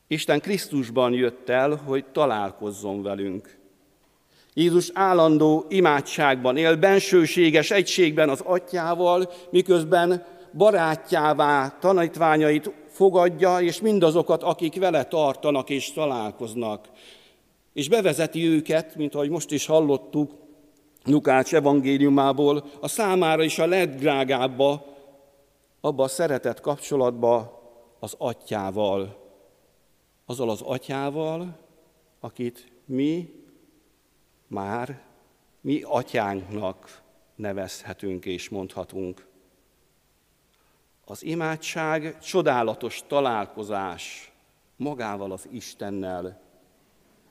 Isten 0.08 0.40
Krisztusban 0.40 1.14
jött 1.14 1.50
el, 1.50 1.76
hogy 1.86 2.06
találkozzon 2.06 3.04
velünk. 3.04 3.58
Jézus 4.54 4.92
állandó 4.94 5.66
imádságban 5.70 6.58
él, 6.58 6.76
bensőséges 6.76 7.72
egységben 7.72 8.30
az 8.30 8.42
atyával, 8.42 9.32
miközben 9.50 10.26
barátjává 10.54 11.78
tanítványait 11.80 12.72
fogadja, 13.00 13.60
és 13.60 13.82
mindazokat, 13.82 14.44
akik 14.44 14.79
vele 14.79 15.03
tartanak 15.03 15.70
és 15.70 15.91
találkoznak. 15.91 16.89
És 17.74 17.89
bevezeti 17.89 18.46
őket, 18.46 18.96
mint 18.96 19.15
ahogy 19.15 19.29
most 19.29 19.51
is 19.51 19.65
hallottuk, 19.65 20.32
Lukács 21.03 21.53
evangéliumából, 21.53 22.65
a 22.79 22.88
számára 22.88 23.44
is 23.44 23.60
a 23.60 23.65
legdrágábba, 23.65 24.86
abba 25.82 26.03
a 26.03 26.08
szeretett 26.08 26.62
kapcsolatba 26.62 27.62
az 28.00 28.15
atyával. 28.18 29.18
Azzal 30.25 30.50
az 30.50 30.62
atyával, 30.62 31.58
akit 32.20 32.72
mi 32.86 33.29
már 34.48 35.01
mi 35.62 35.82
atyánknak 35.86 37.01
nevezhetünk 37.36 38.26
és 38.26 38.50
mondhatunk. 38.50 39.29
Az 41.10 41.24
imádság 41.24 42.19
csodálatos 42.19 43.04
találkozás 43.08 44.32
magával 44.76 45.32
az 45.32 45.48
Istennel. 45.52 46.41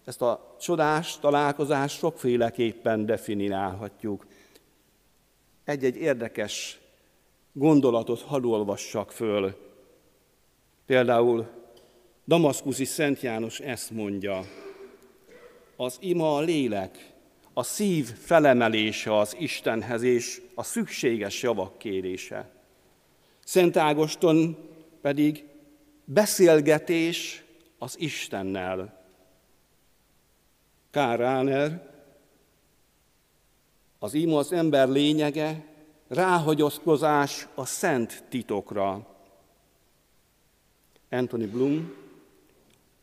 Ezt 0.04 0.22
a 0.22 0.56
csodás 0.60 1.18
találkozást 1.18 1.98
sokféleképpen 1.98 3.06
definiálhatjuk. 3.06 4.26
Egy-egy 5.64 5.96
érdekes 5.96 6.80
gondolatot 7.52 8.20
hadd 8.20 8.44
olvassak 8.44 9.12
föl. 9.12 9.56
Például 10.86 11.46
Damaszkuszi 12.26 12.84
Szent 12.84 13.20
János 13.20 13.60
ezt 13.60 13.90
mondja, 13.90 14.40
az 15.76 15.96
ima 16.00 16.36
a 16.36 16.40
lélek, 16.40 17.12
a 17.52 17.62
szív 17.62 18.06
felemelése 18.06 19.16
az 19.16 19.36
Istenhez 19.38 20.02
és 20.02 20.42
a 20.54 20.62
szükséges 20.62 21.42
javak 21.42 21.78
kérése. 21.78 22.56
Szent 23.48 23.76
Ágoston 23.76 24.56
pedig 25.00 25.44
beszélgetés 26.04 27.44
az 27.78 28.00
Istennel. 28.00 29.02
Kár 30.90 31.18
Ráner, 31.18 31.90
az 33.98 34.14
ima 34.14 34.38
az 34.38 34.52
ember 34.52 34.88
lényege, 34.88 35.64
ráhagyozkozás 36.08 37.46
a 37.54 37.64
szent 37.64 38.24
titokra. 38.28 39.16
Anthony 41.10 41.50
Bloom, 41.50 41.94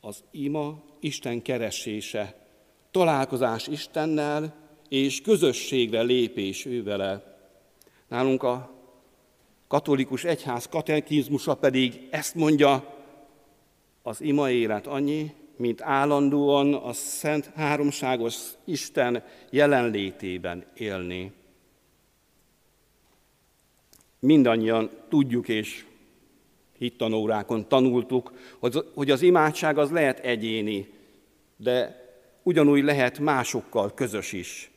az 0.02 0.24
ima 0.32 0.84
Isten 1.00 1.42
keresése, 1.42 2.48
találkozás 2.92 3.68
Istennel 3.68 4.56
és 4.90 5.22
közösségre 5.22 6.02
lépés 6.02 6.66
ővele. 6.66 7.38
Nálunk 8.08 8.44
a 8.44 8.75
katolikus 9.68 10.24
egyház 10.24 10.68
katekizmusa 10.68 11.56
pedig 11.56 12.08
ezt 12.12 12.36
mondja, 12.36 12.94
az 14.02 14.22
ima 14.22 14.50
élet 14.50 14.88
annyi, 14.88 15.34
mint 15.58 15.82
állandóan 15.82 16.74
a 16.74 16.94
Szent 16.94 17.52
Háromságos 17.56 18.36
Isten 18.66 19.24
jelenlétében 19.50 20.66
élni. 20.76 21.32
Mindannyian 24.20 24.90
tudjuk 25.10 25.48
és 25.48 25.86
hittanórákon 26.78 27.68
tanultuk, 27.68 28.34
hogy 28.94 29.12
az 29.12 29.22
imádság 29.22 29.78
az 29.78 29.92
lehet 29.92 30.20
egyéni, 30.20 30.88
de 31.58 32.04
ugyanúgy 32.44 32.84
lehet 32.84 33.20
másokkal 33.20 33.94
közös 33.94 34.34
is 34.34 34.72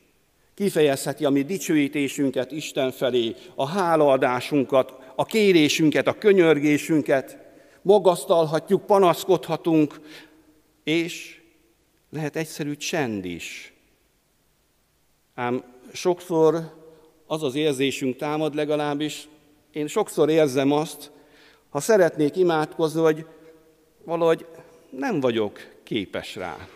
kifejezheti 0.59 1.25
a 1.25 1.29
mi 1.29 1.43
dicsőítésünket 1.43 2.51
Isten 2.51 2.91
felé, 2.91 3.35
a 3.55 3.67
hálaadásunkat, 3.67 4.93
a 5.15 5.25
kérésünket, 5.25 6.07
a 6.07 6.17
könyörgésünket, 6.17 7.37
magasztalhatjuk, 7.81 8.85
panaszkodhatunk, 8.85 9.99
és 10.83 11.41
lehet 12.09 12.35
egyszerű 12.35 12.75
csend 12.75 13.25
is. 13.25 13.73
Ám 15.35 15.63
sokszor 15.93 16.73
az 17.27 17.43
az 17.43 17.55
érzésünk 17.55 18.15
támad 18.15 18.55
legalábbis, 18.55 19.27
én 19.71 19.87
sokszor 19.87 20.29
érzem 20.29 20.71
azt, 20.71 21.11
ha 21.69 21.79
szeretnék 21.79 22.35
imádkozni, 22.35 23.01
hogy 23.01 23.25
valahogy 24.03 24.45
nem 24.89 25.19
vagyok 25.19 25.59
képes 25.83 26.35
rá. 26.35 26.67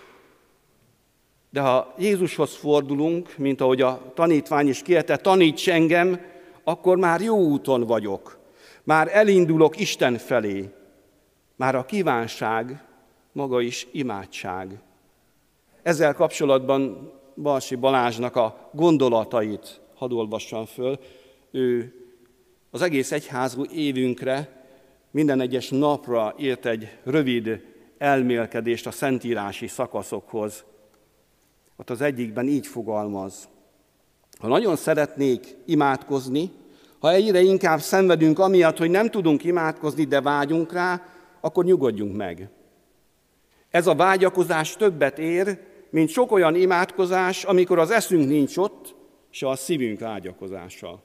De 1.54 1.62
ha 1.62 1.94
Jézushoz 1.98 2.56
fordulunk, 2.56 3.38
mint 3.38 3.62
ahogy 3.62 3.82
a 3.82 4.12
tanítvány 4.14 4.68
is 4.68 4.82
kérte, 4.82 5.18
taníts 5.18 5.70
engem, 5.70 6.22
akkor 6.64 6.98
már 6.98 7.22
jó 7.22 7.38
úton 7.38 7.82
vagyok. 7.82 8.40
Már 8.84 9.10
elindulok 9.12 9.80
Isten 9.80 10.18
felé. 10.18 10.70
Már 11.56 11.76
a 11.76 11.86
kívánság 11.86 12.84
maga 13.32 13.62
is 13.62 13.88
imádság. 13.92 14.80
Ezzel 15.84 16.14
kapcsolatban 16.14 17.12
Balsi 17.36 17.76
Balázsnak 17.76 18.36
a 18.36 18.70
gondolatait 18.72 19.82
hadd 19.96 20.12
olvassam 20.12 20.66
föl. 20.66 21.00
Ő 21.52 21.94
az 22.72 22.82
egész 22.82 23.12
egyházú 23.12 23.66
évünkre 23.66 24.66
minden 25.12 25.42
egyes 25.42 25.70
napra 25.70 26.36
írt 26.38 26.66
egy 26.66 26.98
rövid 27.04 27.62
elmélkedést 27.98 28.88
a 28.88 28.92
szentírási 28.92 29.68
szakaszokhoz. 29.68 30.64
Ott 31.78 31.90
az 31.90 32.02
egyikben 32.02 32.48
így 32.48 32.68
fogalmaz. 32.68 33.48
Ha 34.40 34.48
nagyon 34.48 34.76
szeretnék 34.76 35.56
imádkozni, 35.66 36.52
ha 37.00 37.12
egyre 37.12 37.42
inkább 37.42 37.80
szenvedünk 37.80 38.40
amiatt, 38.40 38.78
hogy 38.78 38.90
nem 38.90 39.10
tudunk 39.10 39.44
imádkozni, 39.44 40.04
de 40.04 40.22
vágyunk 40.22 40.72
rá, 40.72 41.02
akkor 41.42 41.66
nyugodjunk 41.66 42.16
meg. 42.16 42.50
Ez 43.70 43.88
a 43.88 43.96
vágyakozás 43.96 44.76
többet 44.76 45.20
ér, 45.20 45.60
mint 45.90 46.10
sok 46.10 46.32
olyan 46.32 46.56
imádkozás, 46.56 47.44
amikor 47.44 47.80
az 47.80 47.92
eszünk 47.92 48.28
nincs 48.28 48.58
ott, 48.58 48.96
se 49.30 49.50
a 49.50 49.56
szívünk 49.56 50.00
vágyakozása. 50.00 51.04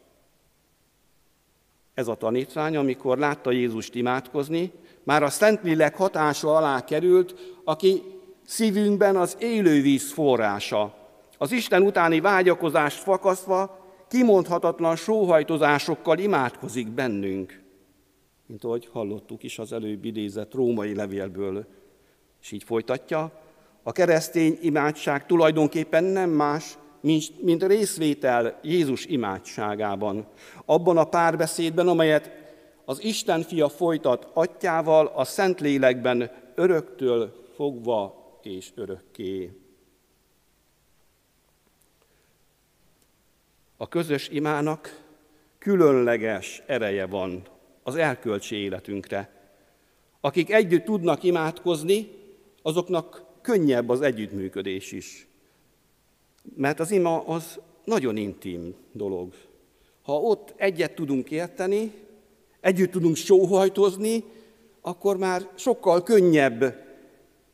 Ez 1.95 2.09
a 2.09 2.15
tanítvány, 2.15 2.77
amikor 2.77 3.19
látta 3.19 3.51
Jézust 3.51 3.95
imádkozni, 3.95 4.73
már 5.05 5.23
a 5.23 5.31
Szentlélek 5.31 5.97
hatása 5.97 6.57
alá 6.57 6.85
került, 6.85 7.35
aki 7.65 8.03
szívünkben 8.49 9.17
az 9.17 9.37
élő 9.41 9.83
víz 9.83 10.13
forrása. 10.13 10.95
Az 11.39 11.53
Isten 11.53 11.83
utáni 11.83 12.21
vágyakozást 12.21 12.99
fakasztva 12.99 13.79
kimondhatatlan 14.09 14.97
sóhajtozásokkal 14.97 16.19
imádkozik 16.19 16.89
bennünk, 16.89 17.63
mint 18.47 18.65
ahogy 18.65 18.89
hallottuk 18.93 19.43
is 19.43 19.59
az 19.59 19.73
előbb 19.73 20.05
idézett 20.05 20.55
római 20.55 20.95
levélből. 20.95 21.67
És 22.43 22.51
így 22.51 22.63
folytatja, 22.63 23.33
a 23.83 23.93
keresztény 23.93 24.59
imádság 24.61 25.27
tulajdonképpen 25.27 26.05
nem 26.05 26.31
más, 26.31 26.79
mint, 27.01 27.43
mint 27.43 27.65
részvétel 27.65 28.59
Jézus 28.63 29.05
imádságában. 29.05 30.27
Abban 30.65 30.97
a 30.97 31.05
párbeszédben, 31.05 31.89
amelyet 31.89 32.31
az 32.85 33.05
Isten 33.05 33.43
fia 33.43 33.69
folytat 33.69 34.29
atyával 34.33 35.13
a 35.15 35.25
Szentlélekben 35.25 36.31
öröktől 36.55 37.47
fogva 37.55 38.18
és 38.49 38.73
örökké. 38.75 39.53
A 43.77 43.89
közös 43.89 44.29
imának 44.29 45.05
különleges 45.59 46.63
ereje 46.67 47.07
van 47.07 47.43
az 47.83 47.97
elkölcsi 47.97 48.57
életünkre. 48.57 49.51
Akik 50.21 50.51
együtt 50.51 50.85
tudnak 50.85 51.23
imádkozni, 51.23 52.11
azoknak 52.63 53.25
könnyebb 53.43 53.89
az 53.89 54.01
együttműködés 54.01 54.93
is. 54.93 55.27
Mert 56.57 56.81
az 56.81 56.91
ima 56.91 57.27
az 57.27 57.61
nagyon 57.85 58.17
intim 58.17 58.75
dolog. 58.93 59.35
Ha 60.03 60.21
ott 60.21 60.55
egyet 60.57 60.95
tudunk 60.95 61.31
érteni, 61.31 61.93
együtt 62.61 62.91
tudunk 62.91 63.17
sóhajtozni, 63.17 64.25
akkor 64.81 65.17
már 65.17 65.49
sokkal 65.55 66.03
könnyebb 66.03 66.88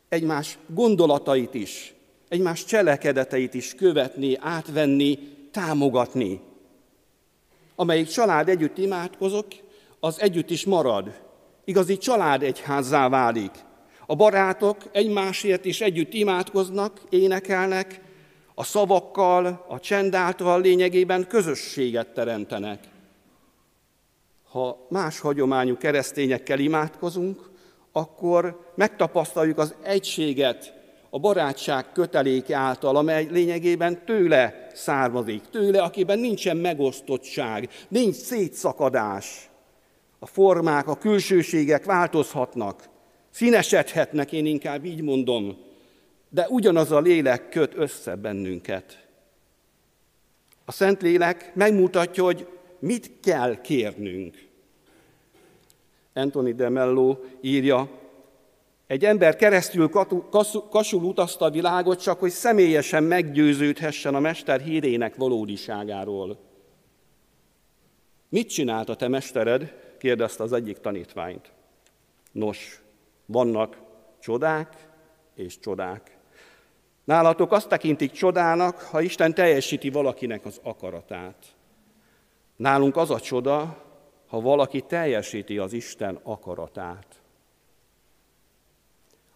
egymás 0.09 0.57
gondolatait 0.67 1.53
is, 1.53 1.93
egymás 2.27 2.65
cselekedeteit 2.65 3.53
is 3.53 3.75
követni, 3.75 4.37
átvenni, 4.39 5.19
támogatni. 5.51 6.41
Amelyik 7.75 8.07
család 8.07 8.49
együtt 8.49 8.77
imádkozok, 8.77 9.47
az 9.99 10.21
együtt 10.21 10.49
is 10.49 10.65
marad. 10.65 11.21
Igazi 11.63 11.97
család 11.97 12.43
egyházzá 12.43 13.09
válik. 13.09 13.51
A 14.05 14.15
barátok 14.15 14.77
egymásért 14.91 15.65
is 15.65 15.81
együtt 15.81 16.13
imádkoznak, 16.13 17.01
énekelnek, 17.09 18.01
a 18.55 18.63
szavakkal, 18.63 19.65
a 19.67 19.79
csend 19.79 20.15
által 20.15 20.61
lényegében 20.61 21.27
közösséget 21.27 22.07
teremtenek. 22.07 22.83
Ha 24.49 24.87
más 24.89 25.19
hagyományú 25.19 25.77
keresztényekkel 25.77 26.59
imádkozunk, 26.59 27.49
akkor 27.97 28.71
megtapasztaljuk 28.75 29.57
az 29.57 29.75
egységet 29.81 30.73
a 31.09 31.19
barátság 31.19 31.91
köteléke 31.91 32.55
által, 32.55 32.95
amely 32.95 33.27
lényegében 33.31 34.05
tőle 34.05 34.67
származik, 34.73 35.41
tőle, 35.51 35.81
akiben 35.81 36.19
nincsen 36.19 36.57
megosztottság, 36.57 37.69
nincs 37.87 38.15
szétszakadás. 38.15 39.49
A 40.19 40.25
formák, 40.25 40.87
a 40.87 40.97
külsőségek 40.97 41.85
változhatnak, 41.85 42.89
színesedhetnek, 43.29 44.31
én 44.31 44.45
inkább 44.45 44.85
így 44.85 45.01
mondom, 45.01 45.57
de 46.29 46.47
ugyanaz 46.49 46.91
a 46.91 46.99
lélek 46.99 47.49
köt 47.49 47.73
össze 47.75 48.15
bennünket. 48.15 49.07
A 50.65 50.71
Szentlélek 50.71 51.51
megmutatja, 51.53 52.23
hogy 52.23 52.47
mit 52.79 53.11
kell 53.21 53.61
kérnünk. 53.61 54.44
Anthony 56.15 56.55
de 56.55 56.69
Mello 56.69 57.17
írja, 57.41 57.89
egy 58.87 59.05
ember 59.05 59.35
keresztül 59.35 59.89
kasul 60.69 61.03
utazta 61.03 61.45
a 61.45 61.49
világot, 61.49 62.01
csak 62.01 62.19
hogy 62.19 62.29
személyesen 62.29 63.03
meggyőződhessen 63.03 64.15
a 64.15 64.19
Mester 64.19 64.61
hírének 64.61 65.15
valódiságáról. 65.15 66.37
Mit 68.29 68.49
csinált 68.49 68.89
a 68.89 68.95
te 68.95 69.07
mestered? 69.07 69.83
kérdezte 69.97 70.43
az 70.43 70.53
egyik 70.53 70.77
tanítványt. 70.77 71.51
Nos, 72.31 72.81
vannak 73.25 73.77
csodák 74.19 74.87
és 75.35 75.59
csodák. 75.59 76.17
Nálatok 77.03 77.51
azt 77.51 77.69
tekintik 77.69 78.11
csodának, 78.11 78.81
ha 78.81 79.01
Isten 79.01 79.33
teljesíti 79.33 79.89
valakinek 79.89 80.45
az 80.45 80.59
akaratát. 80.63 81.45
Nálunk 82.55 82.97
az 82.97 83.09
a 83.11 83.19
csoda, 83.19 83.84
ha 84.35 84.41
valaki 84.41 84.81
teljesíti 84.81 85.57
az 85.57 85.73
Isten 85.73 86.19
akaratát. 86.23 87.21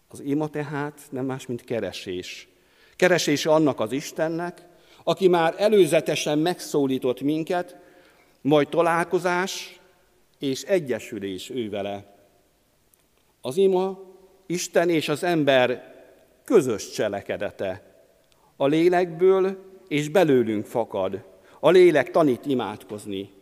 Az 0.08 0.20
ima 0.20 0.48
tehát 0.48 1.00
nem 1.10 1.24
más, 1.24 1.46
mint 1.46 1.64
keresés. 1.64 2.48
Keresés 2.96 3.46
annak 3.46 3.80
az 3.80 3.92
Istennek, 3.92 4.66
aki 5.04 5.28
már 5.28 5.54
előzetesen 5.58 6.38
megszólított 6.38 7.20
minket, 7.20 7.76
majd 8.40 8.68
találkozás 8.68 9.80
és 10.38 10.62
egyesülés 10.62 11.50
ő 11.50 11.70
vele. 11.70 12.16
Az 13.40 13.56
ima 13.56 14.00
Isten 14.46 14.88
és 14.88 15.08
az 15.08 15.22
ember 15.22 15.94
közös 16.44 16.90
cselekedete. 16.90 18.02
A 18.56 18.66
lélekből 18.66 19.56
és 19.88 20.08
belőlünk 20.08 20.66
fakad. 20.66 21.24
A 21.60 21.70
lélek 21.70 22.10
tanít 22.10 22.46
imádkozni. 22.46 23.38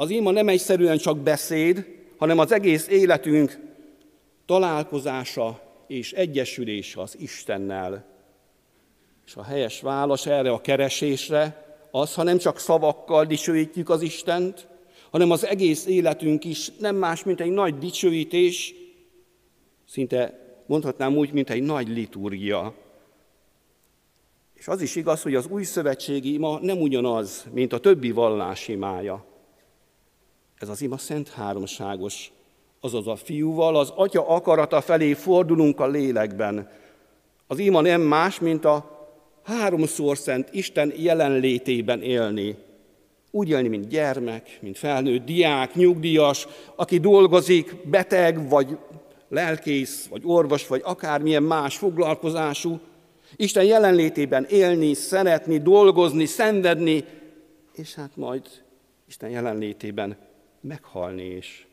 Az 0.00 0.10
ima 0.10 0.30
nem 0.30 0.48
egyszerűen 0.48 0.98
csak 0.98 1.18
beszéd, 1.18 1.86
hanem 2.16 2.38
az 2.38 2.52
egész 2.52 2.88
életünk 2.88 3.58
találkozása 4.46 5.60
és 5.86 6.12
egyesülése 6.12 7.00
az 7.00 7.16
Istennel. 7.20 8.04
És 9.26 9.36
a 9.36 9.42
helyes 9.42 9.80
válasz 9.80 10.26
erre 10.26 10.50
a 10.50 10.60
keresésre 10.60 11.66
az, 11.90 12.14
ha 12.14 12.22
nem 12.22 12.38
csak 12.38 12.58
szavakkal 12.58 13.24
dicsőítjük 13.24 13.90
az 13.90 14.02
Istent, 14.02 14.66
hanem 15.10 15.30
az 15.30 15.46
egész 15.46 15.86
életünk 15.86 16.44
is 16.44 16.70
nem 16.78 16.96
más, 16.96 17.24
mint 17.24 17.40
egy 17.40 17.50
nagy 17.50 17.78
dicsőítés, 17.78 18.74
szinte 19.88 20.38
mondhatnám 20.66 21.16
úgy, 21.16 21.32
mint 21.32 21.50
egy 21.50 21.62
nagy 21.62 21.88
liturgia. 21.88 22.74
És 24.54 24.68
az 24.68 24.82
is 24.82 24.96
igaz, 24.96 25.22
hogy 25.22 25.34
az 25.34 25.46
új 25.46 25.62
szövetségi 25.62 26.32
ima 26.32 26.58
nem 26.62 26.80
ugyanaz, 26.80 27.46
mint 27.52 27.72
a 27.72 27.78
többi 27.78 28.10
vallás 28.10 28.68
imája. 28.68 29.27
Ez 30.58 30.68
az 30.68 30.82
ima 30.82 30.98
szent 30.98 31.28
háromságos, 31.28 32.32
azaz 32.80 33.06
a 33.06 33.16
fiúval, 33.16 33.76
az 33.76 33.92
atya 33.94 34.28
akarata 34.28 34.80
felé 34.80 35.12
fordulunk 35.12 35.80
a 35.80 35.86
lélekben. 35.86 36.70
Az 37.46 37.58
ima 37.58 37.80
nem 37.80 38.00
más, 38.00 38.40
mint 38.40 38.64
a 38.64 39.06
háromszor 39.42 40.18
szent 40.18 40.48
Isten 40.52 40.92
jelenlétében 40.96 42.02
élni. 42.02 42.56
Úgy 43.30 43.48
élni, 43.48 43.68
mint 43.68 43.88
gyermek, 43.88 44.58
mint 44.60 44.78
felnőtt, 44.78 45.24
diák, 45.24 45.74
nyugdíjas, 45.74 46.46
aki 46.74 46.98
dolgozik, 46.98 47.88
beteg, 47.88 48.48
vagy 48.48 48.78
lelkész, 49.28 50.06
vagy 50.06 50.22
orvos, 50.24 50.66
vagy 50.66 50.80
akármilyen 50.84 51.42
más 51.42 51.76
foglalkozású. 51.76 52.80
Isten 53.36 53.64
jelenlétében 53.64 54.46
élni, 54.48 54.94
szeretni, 54.94 55.58
dolgozni, 55.58 56.24
szenvedni, 56.24 57.04
és 57.72 57.94
hát 57.94 58.16
majd 58.16 58.42
Isten 59.08 59.30
jelenlétében 59.30 60.27
meghalni 60.60 61.24
is. 61.24 61.66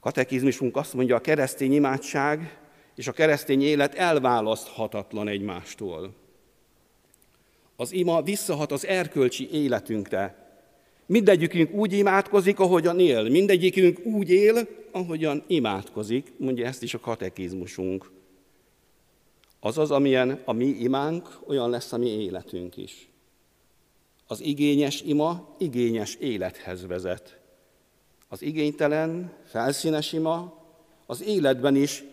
Katekizmusunk 0.00 0.76
azt 0.76 0.94
mondja, 0.94 1.16
a 1.16 1.20
keresztény 1.20 1.72
imádság 1.72 2.58
és 2.94 3.06
a 3.06 3.12
keresztény 3.12 3.62
élet 3.62 3.94
elválaszthatatlan 3.94 5.28
egymástól. 5.28 6.14
Az 7.76 7.92
ima 7.92 8.22
visszahat 8.22 8.72
az 8.72 8.86
erkölcsi 8.86 9.50
életünkre. 9.52 10.50
Mindegyikünk 11.06 11.72
úgy 11.72 11.92
imádkozik, 11.92 12.58
ahogyan 12.58 12.98
él. 12.98 13.28
Mindegyikünk 13.28 14.04
úgy 14.04 14.30
él, 14.30 14.68
ahogyan 14.90 15.42
imádkozik, 15.46 16.32
mondja 16.36 16.66
ezt 16.66 16.82
is 16.82 16.94
a 16.94 17.00
katekizmusunk. 17.00 18.10
Azaz, 19.60 19.90
amilyen 19.90 20.42
a 20.44 20.52
mi 20.52 20.64
imánk, 20.66 21.38
olyan 21.46 21.70
lesz 21.70 21.92
a 21.92 21.98
mi 21.98 22.08
életünk 22.08 22.76
is. 22.76 23.11
Az 24.32 24.40
igényes 24.40 25.02
ima 25.02 25.54
igényes 25.58 26.14
élethez 26.14 26.86
vezet. 26.86 27.38
Az 28.28 28.42
igénytelen, 28.42 29.32
felszínes 29.44 30.12
ima 30.12 30.64
az 31.06 31.22
életben 31.22 31.76
is 31.76 32.04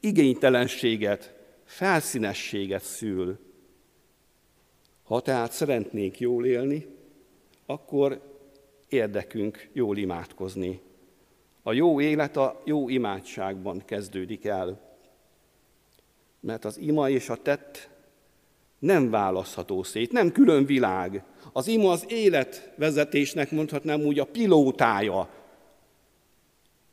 igénytelenséget, 0.00 1.34
felszínességet 1.64 2.82
szül. 2.82 3.38
Ha 5.02 5.20
tehát 5.20 5.52
szeretnénk 5.52 6.20
jól 6.20 6.46
élni, 6.46 6.86
akkor 7.66 8.20
érdekünk 8.88 9.68
jól 9.72 9.96
imádkozni. 9.96 10.80
A 11.62 11.72
jó 11.72 12.00
élet 12.00 12.36
a 12.36 12.62
jó 12.64 12.88
imádságban 12.88 13.82
kezdődik 13.84 14.44
el. 14.44 14.96
Mert 16.40 16.64
az 16.64 16.78
ima 16.78 17.10
és 17.10 17.28
a 17.28 17.36
tett 17.36 17.88
nem 18.78 19.10
választható 19.10 19.82
szét, 19.82 20.12
nem 20.12 20.32
külön 20.32 20.66
világ. 20.66 21.22
Az 21.52 21.66
ima 21.66 21.90
az 21.90 22.04
életvezetésnek 22.08 23.50
mondhatnám 23.50 24.00
úgy 24.00 24.18
a 24.18 24.24
pilótája. 24.24 25.28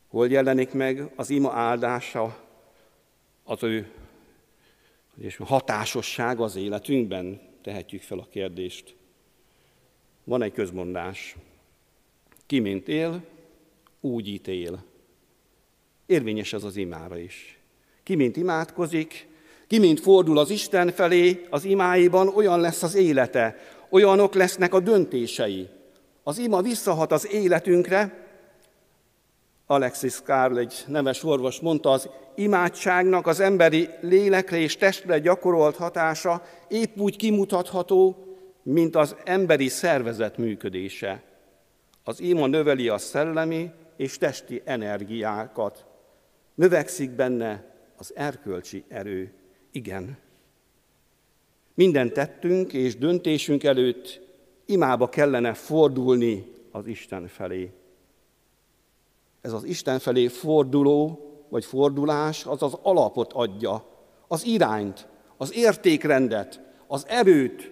Hol 0.07 0.27
jelenik 0.27 0.71
meg 0.71 1.11
az 1.15 1.29
ima 1.29 1.51
áldása 1.51 2.37
az 3.43 3.63
ő 3.63 3.91
és 5.17 5.37
hatásosság 5.37 6.39
az 6.39 6.55
életünkben? 6.55 7.41
Tehetjük 7.61 8.01
fel 8.01 8.19
a 8.19 8.27
kérdést. 8.29 8.95
Van 10.23 10.41
egy 10.41 10.51
közmondás. 10.51 11.35
Ki 12.45 12.59
mint 12.59 12.87
él, 12.87 13.23
úgy 13.99 14.27
ítél. 14.27 14.83
Érvényes 16.05 16.53
ez 16.53 16.63
az 16.63 16.75
imára 16.75 17.17
is. 17.17 17.57
Ki 18.03 18.15
mint 18.15 18.37
imádkozik, 18.37 19.27
ki 19.67 19.95
fordul 19.95 20.37
az 20.37 20.49
Isten 20.49 20.91
felé 20.91 21.45
az 21.49 21.63
imáiban, 21.63 22.27
olyan 22.27 22.59
lesz 22.59 22.83
az 22.83 22.95
élete, 22.95 23.55
olyanok 23.89 24.33
lesznek 24.33 24.73
a 24.73 24.79
döntései. 24.79 25.69
Az 26.23 26.37
ima 26.37 26.61
visszahat 26.61 27.11
az 27.11 27.33
életünkre. 27.33 28.27
Alexis 29.65 30.21
Karl, 30.21 30.57
egy 30.57 30.83
neves 30.87 31.23
orvos 31.23 31.59
mondta, 31.59 31.91
az 31.91 32.09
imádságnak 32.35 33.27
az 33.27 33.39
emberi 33.39 33.89
lélekre 34.01 34.57
és 34.57 34.77
testre 34.77 35.19
gyakorolt 35.19 35.75
hatása 35.75 36.41
épp 36.67 36.97
úgy 36.97 37.15
kimutatható, 37.15 38.17
mint 38.63 38.95
az 38.95 39.15
emberi 39.23 39.67
szervezet 39.67 40.37
működése. 40.37 41.23
Az 42.03 42.19
ima 42.19 42.47
növeli 42.47 42.89
a 42.89 42.97
szellemi 42.97 43.71
és 43.97 44.17
testi 44.17 44.61
energiákat. 44.65 45.85
Növekszik 46.55 47.11
benne 47.11 47.73
az 47.97 48.13
erkölcsi 48.15 48.83
erő. 48.87 49.33
Igen. 49.73 50.17
Minden 51.73 52.13
tettünk 52.13 52.73
és 52.73 52.97
döntésünk 52.97 53.63
előtt 53.63 54.21
imába 54.65 55.09
kellene 55.09 55.53
fordulni 55.53 56.51
az 56.71 56.87
Isten 56.87 57.27
felé. 57.27 57.71
Ez 59.41 59.53
az 59.53 59.63
Isten 59.63 59.99
felé 59.99 60.27
forduló, 60.27 61.19
vagy 61.49 61.65
fordulás, 61.65 62.45
az 62.45 62.63
az 62.63 62.77
alapot 62.81 63.33
adja, 63.33 63.85
az 64.27 64.45
irányt, 64.45 65.07
az 65.37 65.53
értékrendet, 65.53 66.61
az 66.87 67.05
erőt, 67.07 67.71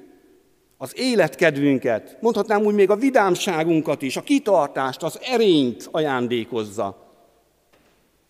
az 0.78 0.98
életkedvünket, 0.98 2.18
mondhatnám 2.22 2.66
úgy 2.66 2.74
még 2.74 2.90
a 2.90 2.96
vidámságunkat 2.96 4.02
is, 4.02 4.18
a 4.18 4.22
kitartást, 4.22 5.04
az 5.04 5.20
erényt 5.22 5.90
ajándékozza. 5.92 7.14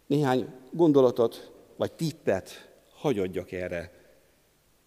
Néhány 0.08 0.48
gondolatot 0.72 1.52
vagy 1.78 1.92
tippet 1.92 2.71
hagyadjak 3.02 3.52
erre. 3.52 3.92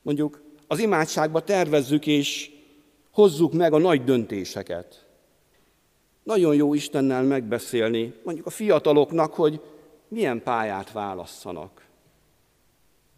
Mondjuk 0.03 0.43
az 0.67 0.79
imádságba 0.79 1.45
tervezzük 1.45 2.07
és 2.07 2.51
hozzuk 3.11 3.53
meg 3.53 3.73
a 3.73 3.79
nagy 3.79 4.05
döntéseket. 4.05 5.07
Nagyon 6.23 6.55
jó 6.55 6.75
Istennel 6.75 7.23
megbeszélni, 7.23 8.15
mondjuk 8.23 8.47
a 8.47 8.51
fiataloknak, 8.51 9.35
hogy 9.35 9.61
milyen 10.09 10.43
pályát 10.43 10.93
válasszanak. 10.93 11.87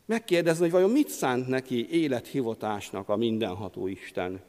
Megkérdezni, 0.06 0.62
hogy 0.62 0.70
vajon 0.70 0.90
mit 0.90 1.08
szánt 1.08 1.48
neki 1.48 1.88
élethivatásnak 1.90 3.08
a 3.08 3.16
mindenható 3.16 3.86
Isten. 3.86 4.40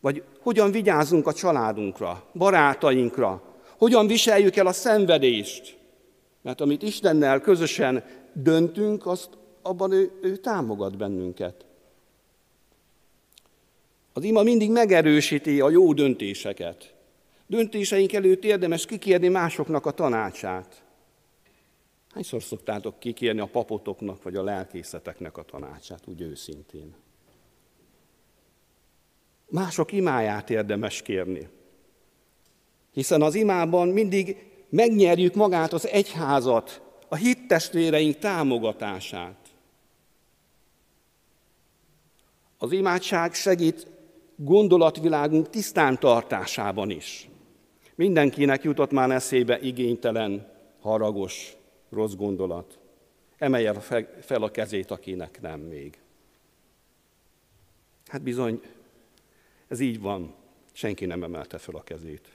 Vagy 0.00 0.22
hogyan 0.40 0.70
vigyázunk 0.70 1.26
a 1.26 1.32
családunkra, 1.32 2.24
barátainkra, 2.34 3.42
hogyan 3.78 4.06
viseljük 4.06 4.56
el 4.56 4.66
a 4.66 4.72
szenvedést. 4.72 5.78
Mert 6.42 6.60
amit 6.60 6.82
Istennel 6.82 7.40
közösen 7.40 8.04
döntünk, 8.32 9.06
azt 9.06 9.28
abban 9.62 9.92
ő, 9.92 10.18
ő 10.22 10.36
támogat 10.36 10.96
bennünket. 10.96 11.64
Az 14.12 14.24
ima 14.24 14.42
mindig 14.42 14.70
megerősíti 14.70 15.60
a 15.60 15.70
jó 15.70 15.92
döntéseket. 15.92 16.94
Döntéseink 17.46 18.12
előtt 18.12 18.44
érdemes 18.44 18.86
kikérni 18.86 19.28
másoknak 19.28 19.86
a 19.86 19.90
tanácsát. 19.90 20.84
Hányszor 22.10 22.42
szoktátok 22.42 22.98
kikérni 22.98 23.40
a 23.40 23.46
papotoknak 23.46 24.22
vagy 24.22 24.36
a 24.36 24.42
lelkészeteknek 24.42 25.36
a 25.36 25.42
tanácsát, 25.42 26.02
úgy 26.06 26.20
őszintén? 26.20 26.94
Mások 29.48 29.92
imáját 29.92 30.50
érdemes 30.50 31.02
kérni. 31.02 31.48
Hiszen 32.92 33.22
az 33.22 33.34
imában 33.34 33.88
mindig 33.88 34.50
megnyerjük 34.68 35.34
magát 35.34 35.72
az 35.72 35.86
egyházat, 35.86 36.80
a 37.12 37.16
hittestvéreink 37.16 38.18
támogatását. 38.18 39.48
Az 42.58 42.72
imádság 42.72 43.34
segít 43.34 43.86
gondolatvilágunk 44.36 45.50
tisztán 45.50 45.98
tartásában 45.98 46.90
is. 46.90 47.28
Mindenkinek 47.94 48.62
jutott 48.62 48.90
már 48.90 49.10
eszébe 49.10 49.60
igénytelen, 49.60 50.52
haragos, 50.80 51.56
rossz 51.90 52.14
gondolat. 52.14 52.78
Emelje 53.38 53.72
fel 54.20 54.42
a 54.42 54.50
kezét, 54.50 54.90
akinek 54.90 55.40
nem 55.40 55.60
még. 55.60 55.98
Hát 58.06 58.22
bizony, 58.22 58.60
ez 59.68 59.80
így 59.80 60.00
van. 60.00 60.34
Senki 60.72 61.04
nem 61.04 61.22
emelte 61.22 61.58
fel 61.58 61.74
a 61.74 61.82
kezét. 61.82 62.28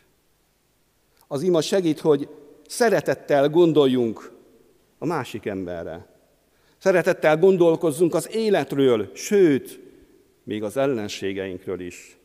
Az 1.28 1.42
ima 1.42 1.62
segít, 1.62 2.00
hogy 2.00 2.30
szeretettel 2.68 3.50
gondoljunk 3.50 4.36
a 4.98 5.06
másik 5.06 5.46
emberre. 5.46 6.06
Szeretettel 6.78 7.38
gondolkozzunk 7.38 8.14
az 8.14 8.30
életről, 8.36 9.12
sőt, 9.14 9.80
még 10.44 10.64
az 10.64 10.78
ellenségeinkről 10.78 11.80
is. 11.80 12.18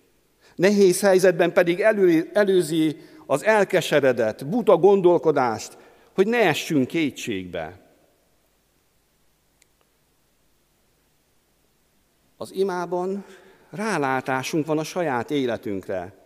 Nehéz 0.55 1.01
helyzetben 1.01 1.53
pedig 1.53 1.81
elő, 1.81 2.31
előzi 2.33 2.97
az 3.27 3.45
elkeseredett, 3.45 4.47
buta 4.47 4.77
gondolkodást, 4.77 5.79
hogy 6.15 6.27
ne 6.27 6.39
essünk 6.39 6.87
kétségbe. 6.87 7.81
Az 12.37 12.53
imában 12.53 13.25
rálátásunk 13.71 14.67
van 14.67 14.79
a 14.79 14.85
saját 14.85 15.31
életünkre. 15.31 16.22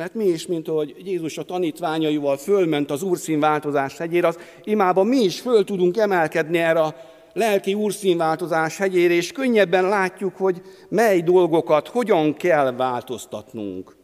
Mert 0.00 0.14
mi 0.14 0.24
is, 0.24 0.46
mint 0.46 0.68
ahogy 0.68 0.94
Jézus 1.04 1.38
a 1.38 1.42
tanítványaival 1.42 2.36
fölment 2.36 2.90
az 2.90 3.02
úrszínváltozás 3.02 3.96
hegyére, 3.96 4.26
az 4.26 4.38
imában 4.64 5.06
mi 5.06 5.16
is 5.16 5.40
föl 5.40 5.64
tudunk 5.64 5.96
emelkedni 5.96 6.58
erre 6.58 6.80
a 6.80 6.94
lelki 7.32 7.74
úrszínváltozás 7.74 8.76
hegyére, 8.76 9.14
és 9.14 9.32
könnyebben 9.32 9.88
látjuk, 9.88 10.36
hogy 10.36 10.62
mely 10.88 11.20
dolgokat 11.20 11.88
hogyan 11.88 12.34
kell 12.34 12.72
változtatnunk. 12.72 13.96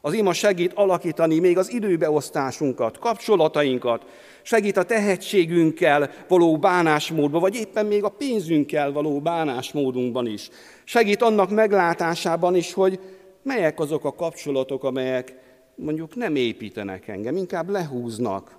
Az 0.00 0.12
ima 0.12 0.32
segít 0.32 0.72
alakítani 0.74 1.38
még 1.38 1.58
az 1.58 1.72
időbeosztásunkat, 1.72 2.98
kapcsolatainkat, 2.98 4.06
segít 4.42 4.76
a 4.76 4.82
tehetségünkkel 4.82 6.10
való 6.28 6.58
bánásmódban, 6.58 7.40
vagy 7.40 7.54
éppen 7.54 7.86
még 7.86 8.04
a 8.04 8.08
pénzünkkel 8.08 8.92
való 8.92 9.20
bánásmódunkban 9.20 10.26
is. 10.26 10.48
Segít 10.84 11.22
annak 11.22 11.50
meglátásában 11.50 12.54
is, 12.54 12.72
hogy 12.72 13.00
melyek 13.42 13.80
azok 13.80 14.04
a 14.04 14.14
kapcsolatok, 14.14 14.84
amelyek 14.84 15.41
mondjuk 15.74 16.14
nem 16.16 16.36
építenek 16.36 17.08
engem, 17.08 17.36
inkább 17.36 17.68
lehúznak. 17.68 18.56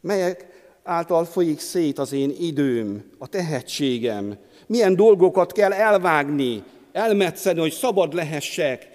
Melyek 0.00 0.46
által 0.82 1.24
folyik 1.24 1.58
szét 1.58 1.98
az 1.98 2.12
én 2.12 2.30
időm, 2.38 3.10
a 3.18 3.26
tehetségem, 3.26 4.38
milyen 4.66 4.96
dolgokat 4.96 5.52
kell 5.52 5.72
elvágni, 5.72 6.62
elmetszeni, 6.92 7.60
hogy 7.60 7.72
szabad 7.72 8.14
lehessek. 8.14 8.88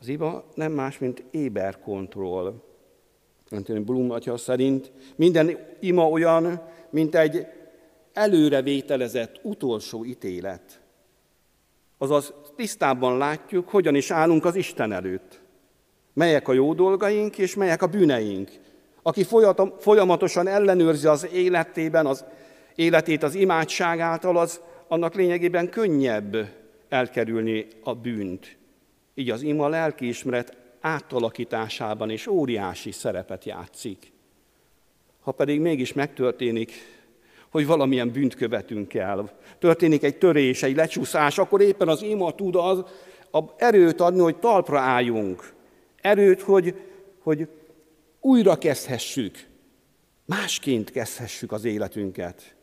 Az 0.00 0.08
iba 0.08 0.44
nem 0.54 0.72
más, 0.72 0.98
mint 0.98 1.24
éberkontroll. 1.30 2.54
Anthony 3.50 3.84
Blum 3.84 4.10
atya 4.10 4.36
szerint 4.36 4.92
minden 5.16 5.58
ima 5.80 6.08
olyan, 6.08 6.62
mint 6.90 7.14
egy 7.14 7.46
előrevételezett 8.12 9.40
utolsó 9.42 10.04
ítélet. 10.04 10.80
Azaz 11.98 12.32
tisztában 12.56 13.18
látjuk, 13.18 13.68
hogyan 13.68 13.94
is 13.94 14.10
állunk 14.10 14.44
az 14.44 14.54
Isten 14.54 14.92
előtt. 14.92 15.40
Melyek 16.12 16.48
a 16.48 16.52
jó 16.52 16.74
dolgaink, 16.74 17.38
és 17.38 17.54
melyek 17.54 17.82
a 17.82 17.86
bűneink. 17.86 18.50
Aki 19.02 19.26
folyamatosan 19.78 20.46
ellenőrzi 20.46 21.06
az 21.06 21.28
életében, 21.32 22.06
az 22.06 22.24
életét 22.74 23.22
az 23.22 23.34
imádság 23.34 24.00
által, 24.00 24.36
az 24.36 24.60
annak 24.88 25.14
lényegében 25.14 25.68
könnyebb 25.68 26.36
elkerülni 26.88 27.66
a 27.82 27.94
bűnt. 27.94 28.56
Így 29.14 29.30
az 29.30 29.42
ima 29.42 29.68
lelkiismeret 29.68 30.56
átalakításában 30.80 32.10
is 32.10 32.26
óriási 32.26 32.92
szerepet 32.92 33.44
játszik. 33.44 34.12
Ha 35.20 35.32
pedig 35.32 35.60
mégis 35.60 35.92
megtörténik, 35.92 36.72
hogy 37.52 37.66
valamilyen 37.66 38.10
bűnt 38.10 38.34
követünk 38.34 38.94
el, 38.94 39.30
történik 39.58 40.02
egy 40.02 40.18
törés, 40.18 40.62
egy 40.62 40.76
lecsúszás, 40.76 41.38
akkor 41.38 41.60
éppen 41.60 41.88
az 41.88 42.02
ima 42.02 42.34
tud 42.34 42.56
az 42.56 42.84
a 43.32 43.40
erőt 43.56 44.00
adni, 44.00 44.20
hogy 44.20 44.36
talpra 44.36 44.78
álljunk. 44.78 45.52
Erőt, 46.00 46.40
hogy, 46.40 46.74
hogy 47.18 47.48
újra 48.20 48.58
kezdhessük, 48.58 49.46
másként 50.24 50.90
kezdhessük 50.90 51.52
az 51.52 51.64
életünket. 51.64 52.54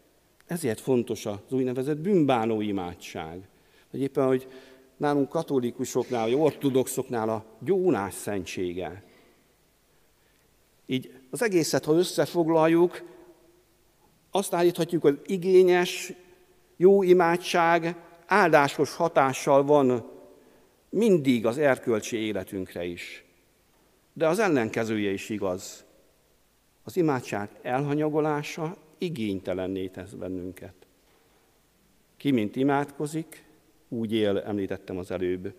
Ezért 0.48 0.80
fontos 0.80 1.26
az 1.26 1.38
úgynevezett 1.50 1.98
bűnbánó 1.98 2.62
imádság. 2.62 3.48
Vagy 3.92 4.02
éppen, 4.02 4.28
hogy 4.28 4.48
nálunk 4.98 5.30
katolikusoknál, 5.30 6.24
vagy 6.24 6.34
ortodoxoknál 6.34 7.30
a 7.30 7.46
gyónás 7.60 8.14
szentsége. 8.14 9.04
Így 10.86 11.12
az 11.30 11.44
egészet, 11.44 11.86
ha 11.86 11.94
összefoglaljuk, 11.94 13.04
Azt 14.32 14.54
állíthatjuk, 14.54 15.02
hogy 15.02 15.22
igényes, 15.26 16.14
jó 16.78 17.04
imádság 17.04 17.96
áldásos 18.26 18.96
hatással 18.96 19.64
van 19.64 20.12
mindig 20.90 21.46
az 21.46 21.58
erkölcsi 21.58 22.18
életünkre 22.18 22.86
is. 22.86 23.24
De 24.14 24.28
az 24.28 24.40
ellenkezője 24.40 25.12
is 25.12 25.30
igaz. 25.30 25.86
Az 26.84 26.98
imádság 26.98 27.50
elhanyagolása 27.62 28.78
igénytelenné 28.98 29.88
tesz 29.88 30.12
bennünket. 30.12 30.74
Ki, 32.18 32.32
mint 32.32 32.56
imádkozik, 32.56 33.44
úgy 33.90 34.14
él, 34.14 34.38
említettem 34.38 34.98
az 34.98 35.12
előbb. 35.12 35.54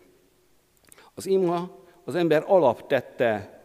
Az 1.15 1.27
ima 1.27 1.79
az 2.05 2.15
ember 2.15 2.45
alaptette, 2.47 3.61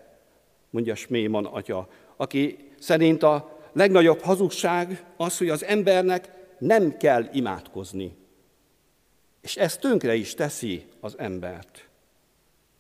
mondja 0.70 0.96
Sméman 0.96 1.46
atya, 1.46 1.88
aki 2.16 2.58
szerint 2.80 3.24
a 3.24 3.55
legnagyobb 3.76 4.22
hazugság 4.22 5.04
az, 5.18 5.38
hogy 5.38 5.50
az 5.50 5.64
embernek 5.64 6.30
nem 6.60 6.98
kell 6.98 7.30
imádkozni. 7.34 8.16
És 9.42 9.56
ez 9.56 9.78
tönkre 9.78 10.16
is 10.16 10.34
teszi 10.34 10.86
az 11.00 11.16
embert, 11.18 11.88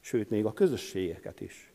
sőt, 0.01 0.29
még 0.29 0.45
a 0.45 0.53
közösségeket 0.53 1.41
is. 1.41 1.71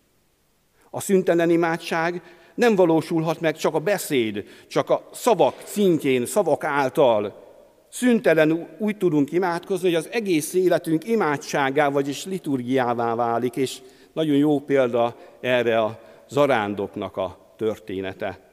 A 0.90 1.00
szüntelen 1.00 1.50
imádság 1.50 2.22
nem 2.54 2.74
valósulhat 2.74 3.40
meg 3.40 3.56
csak 3.56 3.74
a 3.74 3.78
beszéd, 3.78 4.44
csak 4.66 4.90
a 4.90 5.08
szavak 5.12 5.62
szintjén, 5.64 6.26
szavak 6.26 6.64
által. 6.64 7.48
Szüntelen 7.88 8.68
úgy 8.78 8.96
tudunk 8.96 9.32
imádkozni, 9.32 9.86
hogy 9.88 9.96
az 9.96 10.08
egész 10.12 10.54
életünk 10.54 11.08
imádságá, 11.08 11.88
vagyis 11.88 12.24
liturgiává 12.24 13.14
válik, 13.14 13.56
és 13.56 13.78
nagyon 14.12 14.36
jó 14.36 14.60
példa 14.60 15.16
erre 15.40 15.80
a 15.80 16.00
zarándoknak 16.28 17.16
a 17.16 17.54
története. 17.56 18.49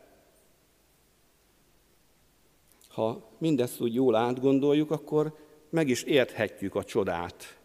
Ha 2.97 3.21
mindezt 3.37 3.81
úgy 3.81 3.93
jól 3.93 4.15
átgondoljuk, 4.15 4.91
akkor 4.91 5.33
meg 5.69 5.87
is 5.87 6.03
érthetjük 6.03 6.75
a 6.75 6.83
csodát. 6.83 7.57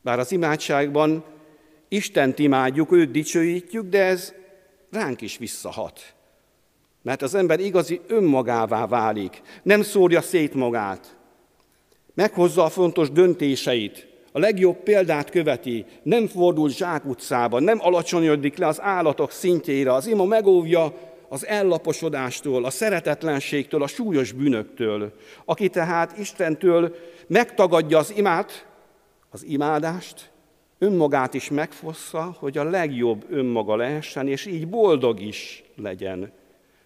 Bár 0.00 0.18
az 0.18 0.32
imádságban 0.32 1.24
Istent 1.88 2.38
imádjuk, 2.38 2.92
őt 2.92 3.10
dicsőítjük, 3.10 3.88
de 3.88 4.02
ez 4.02 4.32
ránk 4.90 5.20
is 5.20 5.38
visszahat. 5.38 6.14
Mert 7.02 7.22
az 7.22 7.34
ember 7.34 7.60
igazi 7.60 8.00
önmagává 8.06 8.86
válik, 8.86 9.42
nem 9.62 9.82
szórja 9.82 10.20
szét 10.20 10.54
magát, 10.54 11.16
meghozza 12.14 12.64
a 12.64 12.68
fontos 12.68 13.10
döntéseit, 13.10 14.08
a 14.32 14.38
legjobb 14.38 14.76
példát 14.76 15.30
követi, 15.30 15.84
nem 16.02 16.26
fordul 16.26 16.70
zsákutcába, 16.70 17.60
nem 17.60 17.78
alacsonyodik 17.80 18.56
le 18.56 18.66
az 18.66 18.80
állatok 18.80 19.30
szintjére, 19.30 19.92
az 19.92 20.06
ima 20.06 20.24
megóvja 20.24 21.12
az 21.28 21.46
ellaposodástól, 21.46 22.64
a 22.64 22.70
szeretetlenségtől, 22.70 23.82
a 23.82 23.86
súlyos 23.86 24.32
bűnöktől. 24.32 25.12
Aki 25.44 25.68
tehát 25.68 26.18
Istentől 26.18 26.94
megtagadja 27.26 27.98
az 27.98 28.12
imát, 28.16 28.66
az 29.30 29.44
imádást, 29.44 30.30
önmagát 30.78 31.34
is 31.34 31.50
megfossza, 31.50 32.36
hogy 32.38 32.58
a 32.58 32.64
legjobb 32.64 33.24
önmaga 33.30 33.76
lehessen, 33.76 34.28
és 34.28 34.46
így 34.46 34.68
boldog 34.68 35.20
is 35.20 35.64
legyen. 35.76 36.32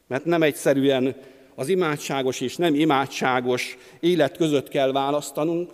Mert 0.07 0.25
nem 0.25 0.43
egyszerűen 0.43 1.17
az 1.55 1.69
imádságos 1.69 2.41
és 2.41 2.57
nem 2.57 2.75
imádságos 2.75 3.79
élet 4.01 4.37
között 4.37 4.69
kell 4.69 4.93
választanunk, 4.93 5.71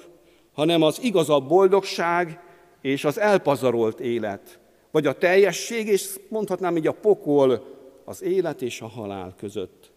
hanem 0.53 0.83
az 0.83 0.99
igazabb 1.03 1.49
boldogság 1.49 2.41
és 2.81 3.05
az 3.05 3.19
elpazarolt 3.19 4.01
élet, 4.01 4.59
vagy 4.91 5.07
a 5.07 5.13
teljesség, 5.13 5.87
és 5.87 6.21
mondhatnám 6.29 6.77
így 6.77 6.87
a 6.87 6.93
pokol, 6.93 7.74
az 8.05 8.23
élet 8.23 8.63
és 8.63 8.81
a 8.81 8.87
halál 8.87 9.35
között. 9.37 9.93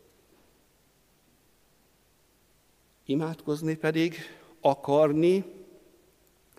Imádkozni 3.05 3.75
pedig 3.75 4.15
akarni 4.61 5.43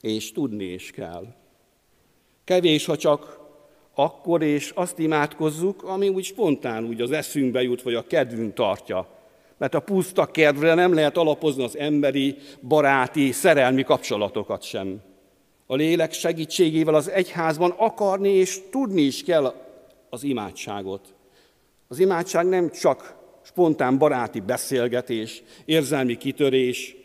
és 0.00 0.32
tudni 0.32 0.64
is 0.64 0.90
kell. 0.90 1.34
Kevés, 2.44 2.84
ha 2.84 2.96
csak 2.96 3.38
akkor 3.94 4.42
és 4.42 4.70
azt 4.70 4.98
imádkozzuk, 4.98 5.82
ami 5.82 6.08
úgy 6.08 6.24
spontán 6.24 6.84
úgy 6.84 7.00
az 7.00 7.10
eszünkbe 7.10 7.62
jut, 7.62 7.82
vagy 7.82 7.94
a 7.94 8.06
kedvünk 8.06 8.54
tartja. 8.54 9.08
Mert 9.56 9.74
a 9.74 9.80
puszta 9.80 10.26
kedvre 10.26 10.74
nem 10.74 10.94
lehet 10.94 11.16
alapozni 11.16 11.64
az 11.64 11.76
emberi, 11.76 12.36
baráti, 12.62 13.32
szerelmi 13.32 13.82
kapcsolatokat 13.82 14.62
sem. 14.62 15.00
A 15.66 15.74
lélek 15.74 16.12
segítségével 16.12 16.94
az 16.94 17.08
egyházban 17.10 17.70
akarni 17.70 18.28
és 18.28 18.60
tudni 18.70 19.02
is 19.02 19.22
kell 19.22 19.54
az 20.10 20.22
imádságot. 20.22 21.14
Az 21.88 21.98
imádság 21.98 22.46
nem 22.46 22.70
csak 22.70 23.16
spontán 23.42 23.98
baráti 23.98 24.40
beszélgetés, 24.40 25.42
érzelmi 25.64 26.16
kitörés, 26.16 26.96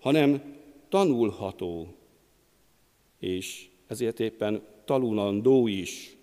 hanem 0.00 0.56
tanulható, 0.88 1.94
és 3.18 3.68
ezért 3.86 4.20
éppen 4.20 4.62
tanulandó 4.84 5.66
is. 5.66 6.16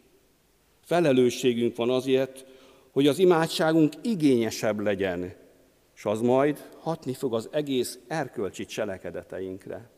Felelősségünk 0.84 1.76
van 1.76 1.90
azért, 1.90 2.46
hogy 2.92 3.08
az 3.08 3.20
imádságunk 3.20 3.94
igényesebb 4.02 4.80
legyen, 4.80 5.34
és 5.96 6.06
az 6.06 6.22
majd 6.22 6.70
hatni 6.80 7.14
fog 7.14 7.34
az 7.34 7.50
egész 7.52 8.00
erkölcsi 8.08 8.66
cselekedeteinkre. 8.66 9.90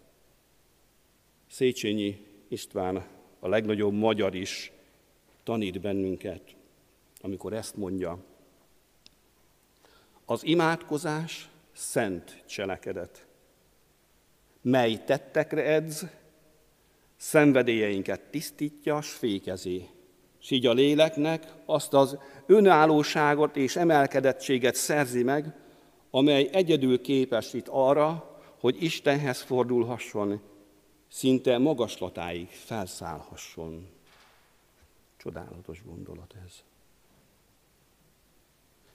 Széchenyi 1.49 2.17
István, 2.47 3.05
a 3.39 3.47
legnagyobb 3.47 3.93
magyar 3.93 4.35
is 4.35 4.71
tanít 5.43 5.81
bennünket, 5.81 6.56
amikor 7.27 7.53
ezt 7.53 7.75
mondja. 7.75 8.17
Az 10.25 10.43
imádkozás 10.43 11.49
szent 11.73 12.43
cselekedet, 12.45 13.25
mely 14.61 15.03
tettekre 15.05 15.63
edz, 15.63 16.05
szenvedélyeinket 17.15 18.21
tisztítja, 18.21 19.01
s 19.01 19.11
fékezi. 19.11 19.89
És 20.41 20.51
így 20.51 20.65
a 20.65 20.73
léleknek 20.73 21.53
azt 21.65 21.93
az 21.93 22.17
önállóságot 22.45 23.55
és 23.55 23.75
emelkedettséget 23.75 24.75
szerzi 24.75 25.23
meg, 25.23 25.55
amely 26.09 26.49
egyedül 26.51 27.01
képes 27.01 27.53
itt 27.53 27.67
arra, 27.67 28.39
hogy 28.59 28.83
Istenhez 28.83 29.41
fordulhasson, 29.41 30.41
szinte 31.07 31.57
magaslatáig 31.57 32.47
felszállhasson. 32.49 33.89
Csodálatos 35.17 35.83
gondolat 35.85 36.35
ez. 36.45 36.63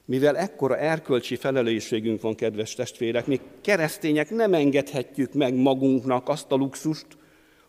Mivel 0.05 0.37
ekkora 0.37 0.77
erkölcsi 0.77 1.35
felelősségünk 1.35 2.21
van, 2.21 2.35
kedves 2.35 2.75
testvérek, 2.75 3.25
mi 3.25 3.39
keresztények 3.61 4.29
nem 4.29 4.53
engedhetjük 4.53 5.33
meg 5.33 5.53
magunknak 5.53 6.29
azt 6.29 6.51
a 6.51 6.55
luxust, 6.55 7.07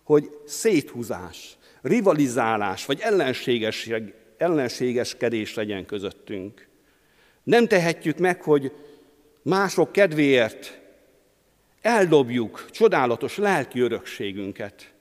hogy 0.02 0.30
széthúzás, 0.46 1.56
rivalizálás 1.82 2.86
vagy 2.86 3.00
ellenséges, 3.00 3.90
ellenségeskedés 4.36 5.54
legyen 5.54 5.86
közöttünk. 5.86 6.68
Nem 7.42 7.66
tehetjük 7.66 8.18
meg, 8.18 8.42
hogy 8.42 8.72
mások 9.42 9.92
kedvéért 9.92 10.80
eldobjuk 11.80 12.70
csodálatos 12.70 13.36
lelki 13.36 13.80
örökségünket. 13.80 14.93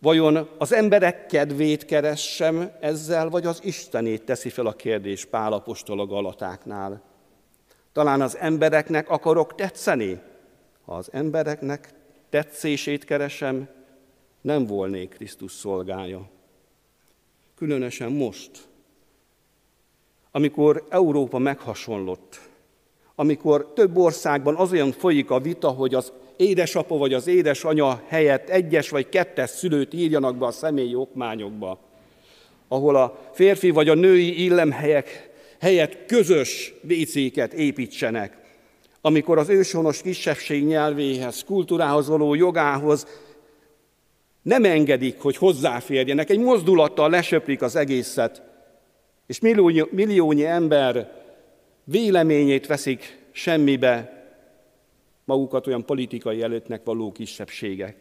Vajon 0.00 0.48
az 0.58 0.72
emberek 0.72 1.26
kedvét 1.26 1.84
keressem 1.84 2.70
ezzel, 2.80 3.28
vagy 3.28 3.46
az 3.46 3.60
Istenét 3.64 4.24
teszi 4.24 4.48
fel 4.48 4.66
a 4.66 4.72
kérdés 4.72 5.24
Pálapostól 5.24 6.00
a 6.00 6.06
Galatáknál? 6.06 7.02
Talán 7.92 8.20
az 8.20 8.36
embereknek 8.36 9.10
akarok 9.10 9.54
tetszeni? 9.54 10.20
Ha 10.84 10.94
az 10.94 11.08
embereknek 11.12 11.92
tetszését 12.30 13.04
keresem, 13.04 13.68
nem 14.40 14.66
volnék 14.66 15.08
Krisztus 15.08 15.52
szolgája. 15.52 16.28
Különösen 17.54 18.12
most, 18.12 18.68
amikor 20.30 20.86
Európa 20.88 21.38
meghasonlott, 21.38 22.40
amikor 23.14 23.72
több 23.74 23.96
országban 23.96 24.56
az 24.56 24.72
olyan 24.72 24.92
folyik 24.92 25.30
a 25.30 25.40
vita, 25.40 25.68
hogy 25.68 25.94
az 25.94 26.12
édesapa 26.38 26.96
vagy 26.96 27.14
az 27.14 27.26
édesanya 27.26 28.02
helyett 28.06 28.48
egyes 28.48 28.88
vagy 28.88 29.08
kettes 29.08 29.50
szülőt 29.50 29.94
írjanak 29.94 30.36
be 30.36 30.46
a 30.46 30.50
személyi 30.50 30.94
okmányokba, 30.94 31.78
ahol 32.68 32.96
a 32.96 33.18
férfi 33.32 33.70
vagy 33.70 33.88
a 33.88 33.94
női 33.94 34.44
illemhelyek 34.44 35.30
helyett 35.60 36.06
közös 36.06 36.72
vécéket 36.82 37.52
építsenek, 37.52 38.36
amikor 39.00 39.38
az 39.38 39.48
őshonos 39.48 40.02
kisebbség 40.02 40.64
nyelvéhez, 40.64 41.44
kultúrához 41.44 42.08
való 42.08 42.34
jogához 42.34 43.06
nem 44.42 44.64
engedik, 44.64 45.20
hogy 45.20 45.36
hozzáférjenek, 45.36 46.30
egy 46.30 46.38
mozdulattal 46.38 47.10
lesöprik 47.10 47.62
az 47.62 47.76
egészet, 47.76 48.42
és 49.26 49.40
milliónyi, 49.40 49.84
milliónyi 49.90 50.44
ember 50.44 51.12
véleményét 51.84 52.66
veszik 52.66 53.18
semmibe, 53.32 54.17
magukat 55.28 55.66
olyan 55.66 55.84
politikai 55.84 56.42
előttnek 56.42 56.84
való 56.84 57.12
kisebbségek. 57.12 57.96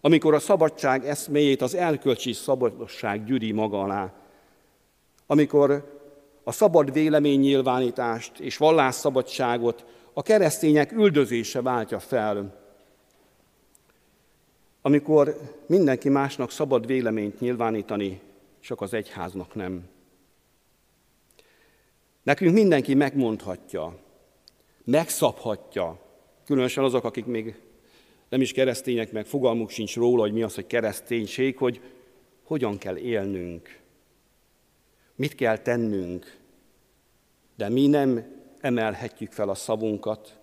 Amikor 0.00 0.34
a 0.34 0.38
szabadság 0.38 1.06
eszméjét 1.06 1.62
az 1.62 1.74
elkölcsi 1.74 2.32
szabadság 2.32 3.24
gyűri 3.24 3.52
maga 3.52 3.82
alá. 3.82 4.12
Amikor 5.26 5.94
a 6.44 6.52
szabad 6.52 6.92
véleménynyilvánítást 6.92 8.38
és 8.38 8.56
vallásszabadságot 8.56 9.84
a 10.12 10.22
keresztények 10.22 10.92
üldözése 10.92 11.62
váltja 11.62 11.98
fel. 11.98 12.64
Amikor 14.82 15.36
mindenki 15.66 16.08
másnak 16.08 16.50
szabad 16.50 16.86
véleményt 16.86 17.40
nyilvánítani, 17.40 18.20
csak 18.60 18.80
az 18.80 18.94
egyháznak 18.94 19.54
nem. 19.54 19.88
Nekünk 22.22 22.54
mindenki 22.54 22.94
megmondhatja, 22.94 23.98
megszabhatja, 24.84 26.05
különösen 26.46 26.84
azok, 26.84 27.04
akik 27.04 27.24
még 27.24 27.54
nem 28.28 28.40
is 28.40 28.52
keresztények, 28.52 29.12
meg 29.12 29.26
fogalmuk 29.26 29.70
sincs 29.70 29.96
róla, 29.96 30.20
hogy 30.20 30.32
mi 30.32 30.42
az, 30.42 30.54
hogy 30.54 30.66
kereszténység, 30.66 31.56
hogy 31.56 31.80
hogyan 32.42 32.78
kell 32.78 32.96
élnünk, 32.96 33.78
mit 35.14 35.34
kell 35.34 35.58
tennünk, 35.58 36.36
de 37.56 37.68
mi 37.68 37.86
nem 37.86 38.24
emelhetjük 38.60 39.32
fel 39.32 39.48
a 39.48 39.54
szavunkat 39.54 40.38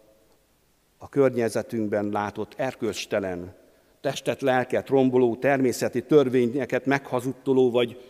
a 0.97 1.09
környezetünkben 1.09 2.09
látott 2.09 2.53
erkölcstelen, 2.57 3.55
testet, 4.01 4.41
lelket 4.41 4.89
romboló, 4.89 5.35
természeti 5.35 6.03
törvényeket 6.03 6.85
meghazudtoló, 6.85 7.71
vagy, 7.71 8.01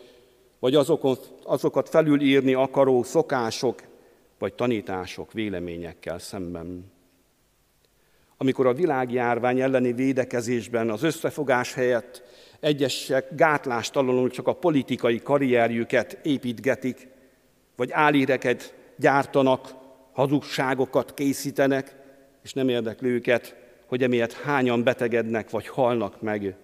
vagy 0.59 0.75
azokat, 0.75 1.33
azokat 1.43 1.89
felülírni 1.89 2.53
akaró 2.53 3.03
szokások, 3.03 3.81
vagy 4.39 4.53
tanítások, 4.53 5.33
véleményekkel 5.33 6.19
szemben. 6.19 6.92
Amikor 8.37 8.67
a 8.67 8.73
világjárvány 8.73 9.59
elleni 9.59 9.93
védekezésben 9.93 10.89
az 10.89 11.03
összefogás 11.03 11.73
helyett 11.73 12.23
egyesek 12.59 13.35
gátlástalanul 13.35 14.29
csak 14.29 14.47
a 14.47 14.55
politikai 14.55 15.21
karrierjüket 15.21 16.19
építgetik, 16.23 17.07
vagy 17.75 17.91
álíreket 17.91 18.73
gyártanak, 18.97 19.73
hazugságokat 20.11 21.13
készítenek, 21.13 21.95
és 22.43 22.53
nem 22.53 22.69
érdekli 22.69 23.09
őket, 23.09 23.55
hogy 23.85 24.03
emiatt 24.03 24.33
hányan 24.33 24.83
betegednek 24.83 25.49
vagy 25.49 25.67
halnak 25.67 26.21
meg, 26.21 26.55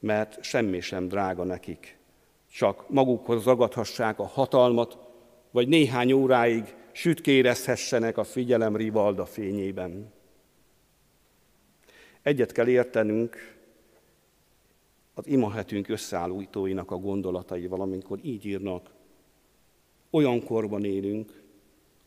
mert 0.00 0.42
semmi 0.42 0.80
sem 0.80 1.08
drága 1.08 1.44
nekik. 1.44 1.96
Csak 2.52 2.84
magukhoz 2.88 3.44
ragadhassák 3.44 4.18
a 4.18 4.26
hatalmat, 4.26 4.98
vagy 5.50 5.68
néhány 5.68 6.12
óráig 6.12 6.74
sütkérezhessenek 6.92 8.18
a 8.18 8.24
figyelem 8.24 8.76
rivalda 8.76 9.26
fényében. 9.26 10.12
Egyet 12.22 12.52
kell 12.52 12.68
értenünk 12.68 13.56
az 15.14 15.26
imahetünk 15.26 15.88
összeállítóinak 15.88 16.90
a 16.90 16.96
gondolatai, 16.96 17.66
valamikor 17.66 18.18
így 18.22 18.46
írnak. 18.46 18.90
Olyan 20.10 20.44
korban 20.44 20.84
élünk, 20.84 21.42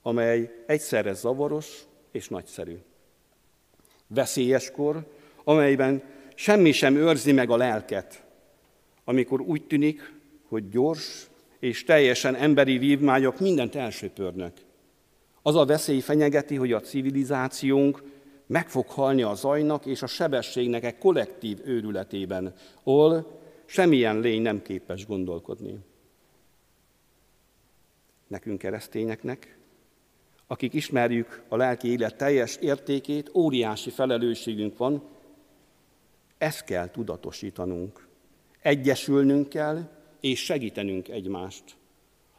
amely 0.01 0.63
egyszerre 0.65 1.13
zavaros 1.13 1.83
és 2.11 2.29
nagyszerű. 2.29 2.75
Veszélyes 4.07 4.71
kor, 4.71 5.05
amelyben 5.43 6.03
semmi 6.35 6.71
sem 6.71 6.95
őrzi 6.95 7.31
meg 7.31 7.49
a 7.49 7.57
lelket, 7.57 8.23
amikor 9.03 9.41
úgy 9.41 9.67
tűnik, 9.67 10.13
hogy 10.47 10.69
gyors 10.69 11.29
és 11.59 11.83
teljesen 11.83 12.35
emberi 12.35 12.77
vívmányok 12.77 13.39
mindent 13.39 13.75
elsöpörnek. 13.75 14.57
Az 15.41 15.55
a 15.55 15.65
veszély 15.65 15.99
fenyegeti, 15.99 16.55
hogy 16.55 16.71
a 16.71 16.79
civilizációnk 16.79 18.03
meg 18.45 18.69
fog 18.69 18.87
halni 18.87 19.21
a 19.21 19.33
zajnak 19.33 19.85
és 19.85 20.01
a 20.01 20.07
sebességnek 20.07 20.83
egy 20.83 20.97
kollektív 20.97 21.59
őrületében, 21.63 22.53
ahol 22.83 23.41
semmilyen 23.65 24.19
lény 24.19 24.41
nem 24.41 24.61
képes 24.61 25.05
gondolkodni. 25.05 25.79
Nekünk 28.27 28.57
keresztényeknek, 28.57 29.57
akik 30.47 30.73
ismerjük 30.73 31.43
a 31.47 31.55
lelki 31.55 31.91
élet 31.91 32.15
teljes 32.15 32.55
értékét, 32.55 33.31
óriási 33.33 33.89
felelősségünk 33.89 34.77
van, 34.77 35.03
ezt 36.37 36.63
kell 36.63 36.89
tudatosítanunk. 36.89 38.07
Egyesülnünk 38.61 39.49
kell, 39.49 39.89
és 40.19 40.43
segítenünk 40.43 41.09
egymást. 41.09 41.63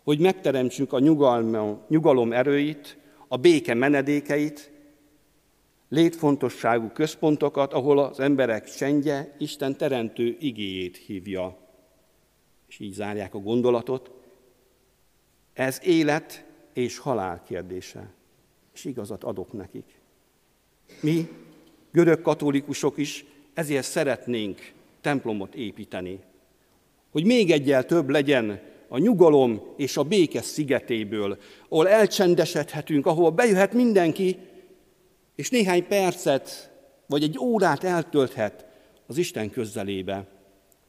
Hogy 0.02 0.18
megteremtsük 0.18 0.92
a 0.92 0.98
nyugalom 1.88 2.32
erőit, 2.32 2.96
a 3.28 3.36
béke 3.36 3.74
menedékeit, 3.74 4.70
létfontosságú 5.88 6.88
központokat, 6.88 7.72
ahol 7.72 7.98
az 7.98 8.20
emberek 8.20 8.70
csendje 8.70 9.34
Isten 9.38 9.76
teremtő 9.76 10.36
igéjét 10.40 10.96
hívja. 10.96 11.58
És 12.68 12.78
így 12.78 12.92
zárják 12.92 13.34
a 13.34 13.38
gondolatot. 13.38 14.10
Ez 15.52 15.80
élet 15.82 16.44
és 16.72 16.98
halál 16.98 17.42
kérdése. 17.46 18.12
És 18.74 18.84
igazat 18.84 19.24
adok 19.24 19.52
nekik. 19.52 20.00
Mi, 21.00 21.28
görög 21.92 22.22
katolikusok 22.22 22.96
is 22.96 23.24
ezért 23.54 23.86
szeretnénk 23.86 24.72
templomot 25.00 25.54
építeni. 25.54 26.20
Hogy 27.10 27.24
még 27.24 27.50
egyel 27.50 27.84
több 27.84 28.08
legyen 28.08 28.60
a 28.88 28.98
nyugalom 28.98 29.62
és 29.76 29.96
a 29.96 30.02
béke 30.02 30.42
szigetéből, 30.42 31.38
ahol 31.68 31.88
elcsendesedhetünk, 31.88 33.06
ahol 33.06 33.30
bejöhet 33.30 33.72
mindenki, 33.72 34.38
és 35.36 35.50
néhány 35.50 35.86
percet 35.86 36.70
vagy 37.06 37.22
egy 37.22 37.38
órát 37.38 37.84
eltölthet 37.84 38.66
az 39.06 39.16
Isten 39.16 39.50
közelébe, 39.50 40.26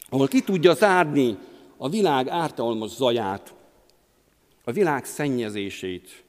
ahol 0.10 0.28
ki 0.28 0.42
tudja 0.42 0.74
zárni 0.74 1.38
a 1.78 1.90
világ 1.90 2.28
ártalmas 2.28 2.90
zaját, 2.90 3.54
a 4.64 4.72
világ 4.72 5.06
szennyezését, 5.06 6.24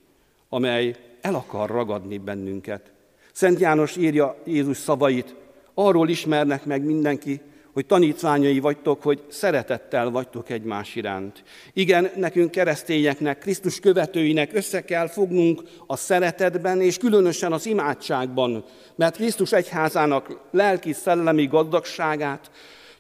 amely 0.49 0.97
el 1.21 1.35
akar 1.35 1.71
ragadni 1.71 2.19
bennünket. 2.19 2.93
Szent 3.33 3.61
János 3.61 3.97
írja 3.97 4.37
Jézus 4.45 4.77
szavait, 4.77 5.35
arról 5.75 6.09
ismernek 6.09 6.65
meg 6.65 6.85
mindenki, 6.85 7.41
hogy 7.79 7.87
tanítványai 7.87 8.59
vagytok, 8.59 9.03
hogy 9.03 9.23
szeretettel 9.29 10.11
vagytok 10.11 10.51
egymás 10.51 10.95
iránt. 10.95 11.43
Igen, 11.73 12.11
nekünk 12.17 12.51
keresztényeknek, 12.51 13.39
Krisztus 13.39 13.81
követőinek 13.81 14.55
össze 14.55 14.85
kell 14.85 15.09
fognunk 15.09 15.63
a 15.87 15.97
szeretetben, 15.97 16.81
és 16.81 16.97
különösen 16.97 17.53
az 17.53 17.67
imádságban, 17.67 18.65
mert 18.97 19.17
Krisztus 19.17 19.53
egyházának 19.53 20.41
lelki-szellemi 20.51 21.47
gazdagságát, 21.47 22.51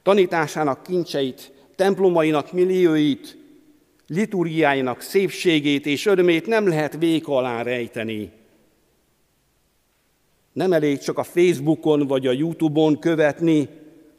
tanításának 0.02 0.82
kincseit, 0.82 1.52
templomainak 1.76 2.52
millióit, 2.52 3.36
liturgiáinak 4.06 5.00
szépségét 5.00 5.86
és 5.86 6.06
örömét 6.06 6.46
nem 6.46 6.68
lehet 6.68 6.96
vék 6.98 7.28
alá 7.28 7.62
rejteni. 7.62 8.30
Nem 10.52 10.72
elég 10.72 10.98
csak 10.98 11.18
a 11.18 11.24
Facebookon 11.24 12.06
vagy 12.06 12.26
a 12.26 12.32
Youtube-on 12.32 12.98
követni, 12.98 13.68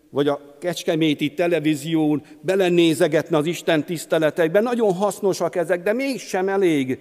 vagy 0.09 0.27
a 0.27 0.57
kecskeméti 0.59 1.33
televízión 1.33 2.23
belenézegetni 2.41 3.35
az 3.35 3.45
Isten 3.45 3.85
tiszteletekben. 3.85 4.63
Nagyon 4.63 4.93
hasznosak 4.93 5.55
ezek, 5.55 5.83
de 5.83 5.93
mégsem 5.93 6.49
elég. 6.49 6.99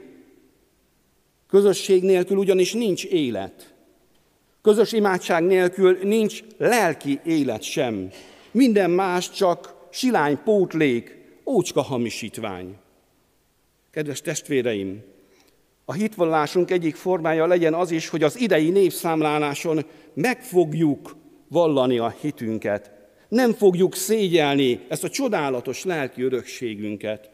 Közösség 1.49 2.03
nélkül 2.03 2.37
ugyanis 2.37 2.73
nincs 2.73 3.05
élet. 3.05 3.75
Közös 4.63 4.93
imádság 4.93 5.43
nélkül 5.43 5.99
nincs 6.03 6.43
lelki 6.59 7.21
élet 7.25 7.63
sem. 7.63 8.11
Minden 8.51 8.91
más 8.91 9.31
csak 9.31 9.75
silány 9.91 10.39
pótlék, 10.45 11.17
ócska 11.47 11.83
hamisítvány. 11.83 12.77
Kedves 13.91 14.21
testvéreim, 14.21 15.03
a 15.85 15.93
hitvallásunk 15.93 16.71
egyik 16.71 16.95
formája 16.95 17.47
legyen 17.47 17.75
az 17.75 17.91
is, 17.91 18.09
hogy 18.09 18.23
az 18.23 18.41
idei 18.41 18.71
népszámláláson 18.71 19.85
megfogjuk 20.15 21.17
vallani 21.49 21.99
a 21.99 22.15
hitünket, 22.21 22.98
nem 23.29 23.53
fogjuk 23.53 23.95
szégyelni 23.95 24.81
ezt 24.89 25.05
a 25.05 25.11
csodálatos 25.11 25.85
lelki 25.85 26.23
örökségünket. 26.23 27.31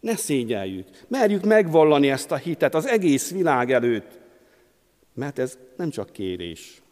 Ne 0.00 0.16
szégyeljük, 0.16 0.88
merjük 1.08 1.44
megvallani 1.44 2.10
ezt 2.10 2.30
a 2.30 2.36
hitet 2.36 2.74
az 2.74 2.86
egész 2.86 3.30
világ 3.30 3.72
előtt, 3.72 4.20
mert 5.14 5.38
ez 5.38 5.58
nem 5.76 5.90
csak 5.90 6.12
kérés, 6.12 6.82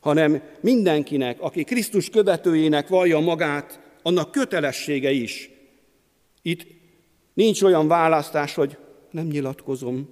hanem 0.00 0.42
mindenkinek, 0.60 1.40
aki 1.40 1.64
Krisztus 1.64 2.10
követőjének 2.10 2.88
vallja 2.88 3.18
magát, 3.18 3.80
annak 4.02 4.30
kötelessége 4.30 5.10
is. 5.10 5.50
Itt 6.42 6.66
nincs 7.34 7.62
olyan 7.62 7.88
választás, 7.88 8.54
hogy 8.54 8.76
nem 9.10 9.26
nyilatkozom, 9.26 10.08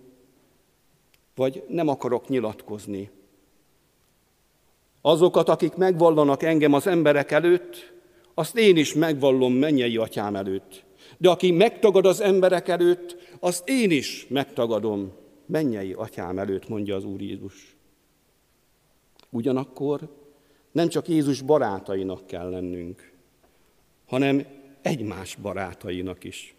vagy 1.34 1.64
nem 1.68 1.88
akarok 1.88 2.28
nyilatkozni. 2.28 3.10
Azokat, 5.06 5.48
akik 5.48 5.74
megvallanak 5.74 6.42
engem 6.42 6.72
az 6.72 6.86
emberek 6.86 7.30
előtt, 7.30 7.92
azt 8.34 8.56
én 8.56 8.76
is 8.76 8.94
megvallom 8.94 9.52
mennyei 9.52 9.96
atyám 9.96 10.36
előtt. 10.36 10.84
De 11.18 11.30
aki 11.30 11.50
megtagad 11.50 12.06
az 12.06 12.20
emberek 12.20 12.68
előtt, 12.68 13.16
azt 13.40 13.68
én 13.68 13.90
is 13.90 14.26
megtagadom 14.28 15.12
mennyei 15.46 15.92
atyám 15.92 16.38
előtt, 16.38 16.68
mondja 16.68 16.96
az 16.96 17.04
Úr 17.04 17.20
Jézus. 17.20 17.76
Ugyanakkor 19.30 20.00
nem 20.72 20.88
csak 20.88 21.08
Jézus 21.08 21.42
barátainak 21.42 22.26
kell 22.26 22.50
lennünk, 22.50 23.12
hanem 24.06 24.46
egymás 24.82 25.36
barátainak 25.36 26.24
is. 26.24 26.54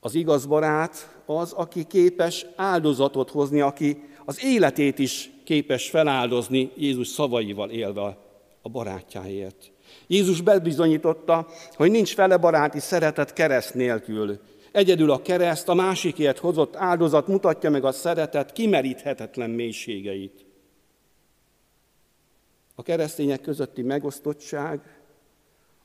Az 0.00 0.14
igaz 0.14 0.46
barát 0.46 1.22
az, 1.26 1.52
aki 1.52 1.84
képes 1.84 2.46
áldozatot 2.56 3.30
hozni, 3.30 3.60
aki 3.60 4.02
az 4.24 4.44
életét 4.44 4.98
is 4.98 5.30
képes 5.48 5.90
feláldozni 5.90 6.70
Jézus 6.76 7.08
szavaival 7.08 7.70
élve 7.70 8.18
a 8.62 8.68
barátjáért. 8.68 9.72
Jézus 10.06 10.40
bebizonyította, 10.40 11.46
hogy 11.72 11.90
nincs 11.90 12.14
fele 12.14 12.36
baráti 12.36 12.80
szeretet 12.80 13.32
kereszt 13.32 13.74
nélkül. 13.74 14.40
Egyedül 14.72 15.10
a 15.10 15.22
kereszt, 15.22 15.68
a 15.68 15.74
másikért 15.74 16.38
hozott 16.38 16.76
áldozat 16.76 17.26
mutatja 17.26 17.70
meg 17.70 17.84
a 17.84 17.92
szeretet 17.92 18.52
kimeríthetetlen 18.52 19.50
mélységeit. 19.50 20.44
A 22.74 22.82
keresztények 22.82 23.40
közötti 23.40 23.82
megosztottság, 23.82 24.80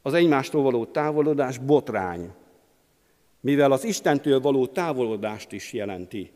az 0.02 0.14
egymástól 0.14 0.64
való 0.64 0.86
távolodás 0.86 1.58
botrány, 1.58 2.32
mivel 3.40 3.72
az 3.72 3.84
Istentől 3.84 4.40
való 4.40 4.68
távolodást 4.68 5.52
is 5.52 5.74
jelenti. 5.74 6.32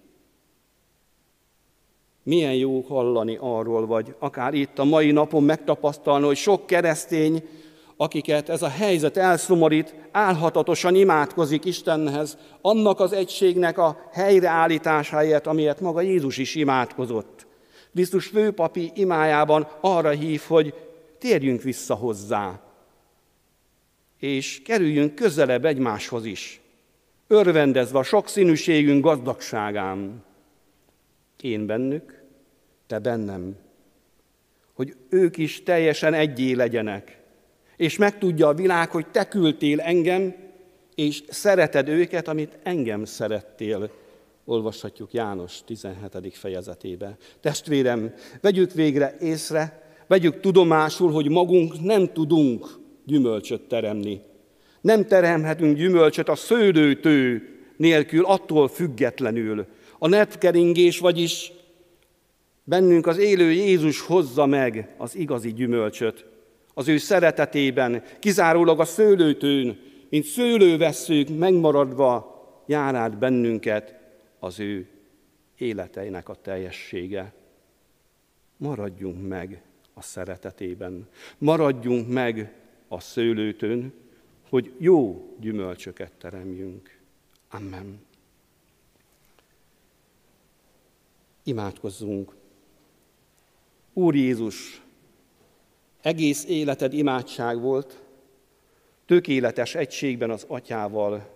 Milyen 2.27 2.53
jó 2.53 2.81
hallani 2.81 3.37
arról, 3.41 3.85
vagy 3.85 4.15
akár 4.19 4.53
itt 4.53 4.79
a 4.79 4.83
mai 4.83 5.11
napon 5.11 5.43
megtapasztalni, 5.43 6.25
hogy 6.25 6.35
sok 6.35 6.65
keresztény, 6.65 7.43
akiket 7.97 8.49
ez 8.49 8.61
a 8.61 8.67
helyzet 8.67 9.17
elszomorít, 9.17 9.95
álhatatosan 10.11 10.95
imádkozik 10.95 11.65
Istenhez, 11.65 12.37
annak 12.61 12.99
az 12.99 13.13
egységnek 13.13 13.77
a 13.77 14.09
helyreállításáért, 14.11 15.47
amiért 15.47 15.79
maga 15.79 16.01
Jézus 16.01 16.37
is 16.37 16.55
imádkozott. 16.55 17.47
Krisztus 17.93 18.27
főpapi 18.27 18.91
imájában 18.95 19.67
arra 19.81 20.09
hív, 20.09 20.41
hogy 20.47 20.73
térjünk 21.19 21.61
vissza 21.61 21.95
hozzá, 21.95 22.59
és 24.19 24.61
kerüljünk 24.65 25.15
közelebb 25.15 25.65
egymáshoz 25.65 26.25
is, 26.25 26.61
örvendezve 27.27 27.99
a 27.99 28.03
sokszínűségünk 28.03 29.03
gazdagságán. 29.03 30.25
Én 31.41 31.65
bennük, 31.65 32.16
te 32.87 32.99
bennem, 32.99 33.55
hogy 34.73 34.95
ők 35.09 35.37
is 35.37 35.63
teljesen 35.63 36.13
egyé 36.13 36.53
legyenek, 36.53 37.17
és 37.77 37.97
megtudja 37.97 38.47
a 38.47 38.53
világ, 38.53 38.89
hogy 38.89 39.07
te 39.07 39.27
küldtél 39.27 39.79
engem, 39.79 40.35
és 40.95 41.23
szereted 41.27 41.87
őket, 41.87 42.27
amit 42.27 42.57
engem 42.63 43.05
szerettél. 43.05 43.91
Olvashatjuk 44.45 45.13
János 45.13 45.63
17. 45.65 46.37
fejezetébe. 46.37 47.17
Testvérem, 47.41 48.13
vegyük 48.41 48.71
végre 48.71 49.15
észre, 49.19 49.91
vegyük 50.07 50.39
tudomásul, 50.39 51.11
hogy 51.11 51.29
magunk 51.29 51.81
nem 51.81 52.13
tudunk 52.13 52.79
gyümölcsöt 53.05 53.61
teremni. 53.61 54.21
Nem 54.81 55.05
teremhetünk 55.05 55.77
gyümölcsöt 55.77 56.29
a 56.29 56.35
szőlőtő 56.35 57.49
nélkül, 57.77 58.25
attól 58.25 58.67
függetlenül. 58.67 59.65
A 59.99 60.07
netkeringés, 60.07 60.99
vagyis 60.99 61.51
bennünk 62.67 63.07
az 63.07 63.17
élő 63.17 63.51
Jézus 63.51 63.99
hozza 63.99 64.45
meg 64.45 64.93
az 64.97 65.15
igazi 65.15 65.53
gyümölcsöt. 65.53 66.25
Az 66.73 66.87
ő 66.87 66.97
szeretetében, 66.97 68.03
kizárólag 68.19 68.79
a 68.79 68.85
szőlőtőn, 68.85 69.79
mint 70.09 70.25
szőlővesszők 70.25 71.37
megmaradva 71.37 72.35
jár 72.65 72.95
át 72.95 73.17
bennünket 73.17 73.93
az 74.39 74.59
ő 74.59 74.87
életeinek 75.57 76.29
a 76.29 76.35
teljessége. 76.35 77.33
Maradjunk 78.57 79.27
meg 79.27 79.61
a 79.93 80.01
szeretetében, 80.01 81.07
maradjunk 81.37 82.07
meg 82.09 82.53
a 82.87 82.99
szőlőtőn, 82.99 83.93
hogy 84.49 84.71
jó 84.77 85.27
gyümölcsöket 85.39 86.11
teremjünk. 86.11 86.99
Amen. 87.49 88.05
Imádkozzunk. 91.43 92.36
Úr 93.97 94.15
Jézus, 94.15 94.81
egész 96.01 96.45
életed 96.45 96.93
imádság 96.93 97.61
volt, 97.61 98.01
tökéletes 99.05 99.75
egységben 99.75 100.29
az 100.29 100.45
atyával. 100.47 101.29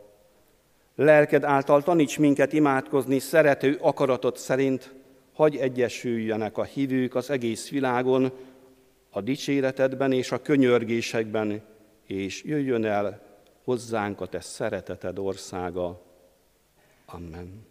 Lelked 0.95 1.43
által 1.43 1.83
taníts 1.83 2.19
minket 2.19 2.53
imádkozni 2.53 3.19
szerető 3.19 3.77
akaratot 3.81 4.37
szerint, 4.37 4.93
hagy 5.33 5.55
egyesüljenek 5.55 6.57
a 6.57 6.63
hívők 6.63 7.15
az 7.15 7.29
egész 7.29 7.69
világon, 7.69 8.31
a 9.09 9.21
dicséretedben 9.21 10.11
és 10.11 10.31
a 10.31 10.41
könyörgésekben, 10.41 11.61
és 12.05 12.43
jöjjön 12.43 12.85
el 12.85 13.21
hozzánk 13.63 14.21
a 14.21 14.27
te 14.27 14.39
szereteted 14.39 15.19
országa. 15.19 16.01
Amen. 17.05 17.70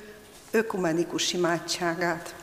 ökumenikus 0.52 1.34
imádságát. 1.34 2.36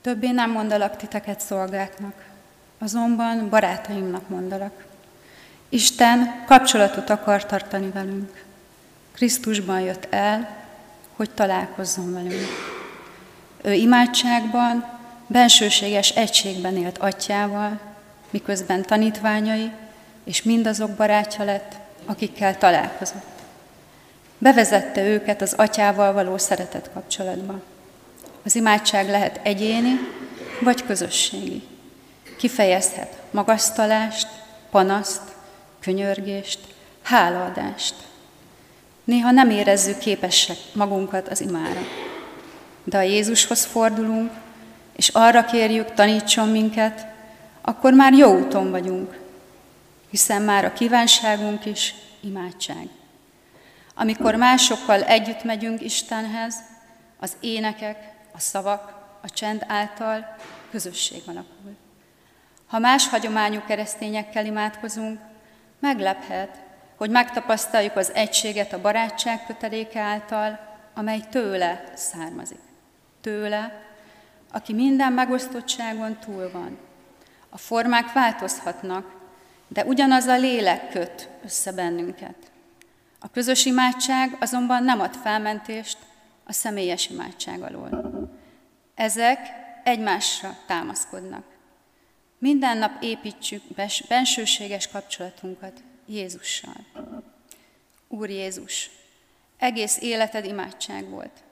Többé 0.00 0.30
nem 0.30 0.50
mondalak 0.50 0.96
titeket 0.96 1.40
szolgáknak, 1.40 2.24
azonban 2.78 3.48
barátaimnak 3.48 4.28
mondalak. 4.28 4.84
Isten 5.68 6.44
kapcsolatot 6.46 7.10
akar 7.10 7.46
tartani 7.46 7.90
velünk. 7.90 8.44
Krisztusban 9.12 9.80
jött 9.80 10.06
el, 10.10 10.58
hogy 11.16 11.30
találkozzon 11.30 12.12
velünk. 12.12 12.48
Ő 13.62 13.72
imádságban, 13.72 14.98
bensőséges 15.26 16.10
egységben 16.10 16.76
élt 16.76 16.98
atyával, 16.98 17.89
miközben 18.30 18.82
tanítványai 18.82 19.70
és 20.24 20.42
mindazok 20.42 20.90
barátja 20.90 21.44
lett, 21.44 21.76
akikkel 22.04 22.58
találkozott. 22.58 23.38
Bevezette 24.38 25.02
őket 25.02 25.42
az 25.42 25.52
atyával 25.52 26.12
való 26.12 26.38
szeretet 26.38 26.90
kapcsolatba. 26.92 27.60
Az 28.44 28.54
imádság 28.54 29.08
lehet 29.08 29.40
egyéni 29.42 29.98
vagy 30.60 30.84
közösségi. 30.84 31.62
Kifejezhet 32.36 33.16
magasztalást, 33.30 34.28
panaszt, 34.70 35.22
könyörgést, 35.80 36.58
hálaadást. 37.02 37.94
Néha 39.04 39.30
nem 39.30 39.50
érezzük 39.50 39.98
képesek 39.98 40.56
magunkat 40.72 41.28
az 41.28 41.40
imára. 41.40 41.80
De 42.84 42.96
ha 42.96 43.02
Jézushoz 43.02 43.64
fordulunk, 43.64 44.30
és 44.96 45.08
arra 45.08 45.44
kérjük, 45.44 45.94
tanítson 45.94 46.48
minket, 46.48 47.06
akkor 47.70 47.92
már 47.92 48.12
jó 48.12 48.38
úton 48.38 48.70
vagyunk, 48.70 49.18
hiszen 50.08 50.42
már 50.42 50.64
a 50.64 50.72
kívánságunk 50.72 51.64
is 51.64 51.94
imádság. 52.20 52.88
Amikor 53.94 54.34
másokkal 54.34 55.02
együtt 55.02 55.44
megyünk 55.44 55.82
Istenhez, 55.82 56.54
az 57.20 57.36
énekek, 57.40 58.12
a 58.32 58.40
szavak, 58.40 58.94
a 59.22 59.30
csend 59.30 59.64
által 59.68 60.36
közösség 60.70 61.22
alakul. 61.26 61.76
Ha 62.66 62.78
más 62.78 63.08
hagyományú 63.08 63.60
keresztényekkel 63.66 64.46
imádkozunk, 64.46 65.20
meglephet, 65.78 66.60
hogy 66.96 67.10
megtapasztaljuk 67.10 67.96
az 67.96 68.12
egységet 68.14 68.72
a 68.72 68.80
barátság 68.80 69.46
köteléke 69.46 70.00
által, 70.00 70.58
amely 70.94 71.20
tőle 71.30 71.84
származik. 71.94 72.60
Tőle, 73.20 73.82
aki 74.52 74.72
minden 74.72 75.12
megosztottságon 75.12 76.18
túl 76.18 76.50
van. 76.52 76.88
A 77.50 77.58
formák 77.58 78.12
változhatnak, 78.12 79.18
de 79.68 79.84
ugyanaz 79.84 80.26
a 80.26 80.36
lélek 80.36 80.90
köt 80.90 81.28
össze 81.44 81.72
bennünket. 81.72 82.50
A 83.18 83.30
közös 83.30 83.64
imádság 83.64 84.36
azonban 84.40 84.84
nem 84.84 85.00
ad 85.00 85.14
felmentést 85.14 85.98
a 86.44 86.52
személyes 86.52 87.08
imádság 87.08 87.62
alól. 87.62 88.30
Ezek 88.94 89.38
egymásra 89.84 90.56
támaszkodnak. 90.66 91.44
Minden 92.38 92.78
nap 92.78 93.02
építsük 93.02 93.62
bensőséges 94.08 94.88
kapcsolatunkat 94.88 95.82
Jézussal. 96.06 96.86
Úr 98.08 98.30
Jézus, 98.30 98.90
egész 99.58 99.98
életed 100.00 100.44
imádság 100.44 101.08
volt. 101.08 101.42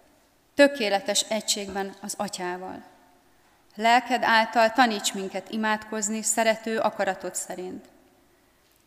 Tökéletes 0.54 1.24
egységben 1.28 1.94
az 2.00 2.14
Atyával. 2.16 2.82
Lelked 3.80 4.22
által 4.22 4.72
taníts 4.72 5.14
minket 5.14 5.50
imádkozni 5.50 6.22
szerető 6.22 6.78
akaratod 6.78 7.34
szerint. 7.34 7.84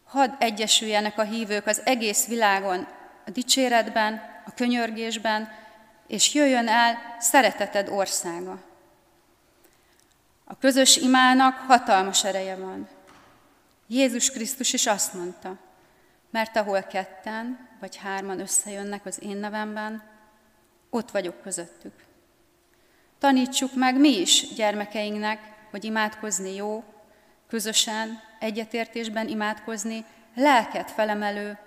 Hadd 0.03 0.29
egyesüljenek 0.39 1.17
a 1.17 1.23
hívők 1.23 1.67
az 1.67 1.81
egész 1.85 2.27
világon, 2.27 2.87
a 3.25 3.29
dicséretben, 3.29 4.21
a 4.45 4.53
könyörgésben, 4.53 5.49
és 6.07 6.33
jöjjön 6.33 6.67
el 6.67 6.97
szereteted 7.19 7.89
országa. 7.89 8.59
A 10.43 10.57
közös 10.57 10.97
imának 10.97 11.57
hatalmas 11.57 12.23
ereje 12.23 12.55
van. 12.55 12.89
Jézus 13.87 14.31
Krisztus 14.31 14.73
is 14.73 14.85
azt 14.85 15.13
mondta, 15.13 15.57
mert 16.29 16.55
ahol 16.55 16.81
ketten 16.81 17.69
vagy 17.79 17.97
hárman 17.97 18.39
összejönnek 18.39 19.05
az 19.05 19.23
én 19.23 19.37
nevemben, 19.37 20.03
ott 20.89 21.11
vagyok 21.11 21.41
közöttük. 21.41 22.09
Tanítsuk 23.21 23.75
meg 23.75 23.99
mi 23.99 24.19
is 24.19 24.53
gyermekeinknek, 24.55 25.39
hogy 25.71 25.83
imádkozni 25.83 26.55
jó, 26.55 26.83
közösen, 27.47 28.19
egyetértésben 28.39 29.27
imádkozni, 29.27 30.05
lelket 30.35 30.91
felemelő, 30.91 31.57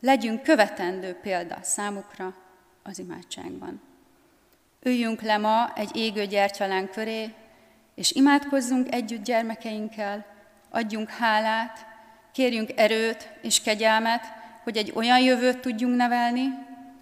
legyünk 0.00 0.42
követendő 0.42 1.12
példa 1.14 1.58
számukra 1.62 2.34
az 2.82 2.98
imádságban. 2.98 3.80
Üljünk 4.82 5.20
le 5.20 5.36
ma 5.36 5.72
egy 5.74 5.96
égő 5.96 6.26
gyertyalán 6.26 6.90
köré, 6.90 7.34
és 7.94 8.12
imádkozzunk 8.12 8.94
együtt 8.94 9.24
gyermekeinkkel, 9.24 10.26
adjunk 10.70 11.10
hálát, 11.10 11.86
kérjünk 12.32 12.70
erőt 12.76 13.30
és 13.42 13.60
kegyelmet, 13.60 14.22
hogy 14.62 14.76
egy 14.76 14.92
olyan 14.94 15.20
jövőt 15.20 15.58
tudjunk 15.58 15.96
nevelni, 15.96 16.48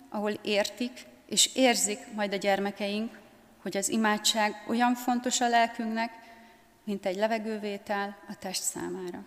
ahol 0.09 0.32
értik 0.42 1.07
és 1.26 1.51
érzik 1.55 1.99
majd 2.14 2.32
a 2.32 2.36
gyermekeink, 2.36 3.22
hogy 3.65 3.77
az 3.77 3.89
imádság 3.89 4.65
olyan 4.69 4.95
fontos 4.95 5.41
a 5.41 5.49
lelkünknek, 5.49 6.11
mint 6.85 7.07
egy 7.07 7.17
levegővétel 7.17 8.17
a 8.29 8.35
test 8.39 8.62
számára. 8.62 9.25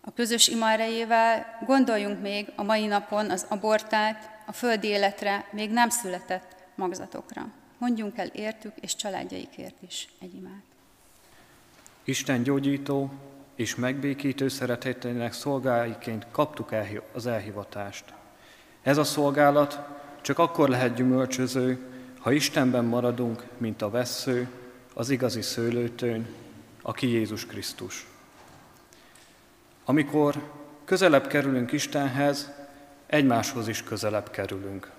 A 0.00 0.12
közös 0.12 0.48
ima 0.48 0.70
erejével 0.70 1.58
gondoljunk 1.66 2.20
még 2.20 2.52
a 2.56 2.62
mai 2.62 2.86
napon 2.86 3.30
az 3.30 3.46
abortált, 3.48 4.18
a 4.46 4.52
földi 4.52 4.86
életre 4.86 5.44
még 5.50 5.70
nem 5.70 5.88
született 5.88 6.56
magzatokra. 6.74 7.48
Mondjunk 7.78 8.18
el 8.18 8.26
értük 8.26 8.72
és 8.80 8.96
családjaikért 8.96 9.82
is 9.82 10.08
egy 10.20 10.34
imát. 10.34 10.62
Isten 12.04 12.42
gyógyító 12.42 13.12
és 13.54 13.74
megbékítő 13.74 14.48
szeretetének 14.48 15.32
szolgáiként 15.32 16.26
kaptuk 16.30 16.72
az 17.12 17.26
elhivatást. 17.26 18.04
Ez 18.82 18.96
a 18.96 19.04
szolgálat 19.04 19.78
csak 20.20 20.38
akkor 20.38 20.68
lehet 20.68 20.94
gyümölcsöző, 20.94 21.97
ha 22.28 22.34
Istenben 22.34 22.84
maradunk, 22.84 23.42
mint 23.58 23.82
a 23.82 23.90
vessző, 23.90 24.48
az 24.94 25.10
igazi 25.10 25.42
szőlőtőn, 25.42 26.26
aki 26.82 27.08
Jézus 27.08 27.46
Krisztus. 27.46 28.06
Amikor 29.84 30.50
közelebb 30.84 31.26
kerülünk 31.26 31.72
Istenhez, 31.72 32.50
egymáshoz 33.06 33.68
is 33.68 33.82
közelebb 33.82 34.30
kerülünk. 34.30 34.90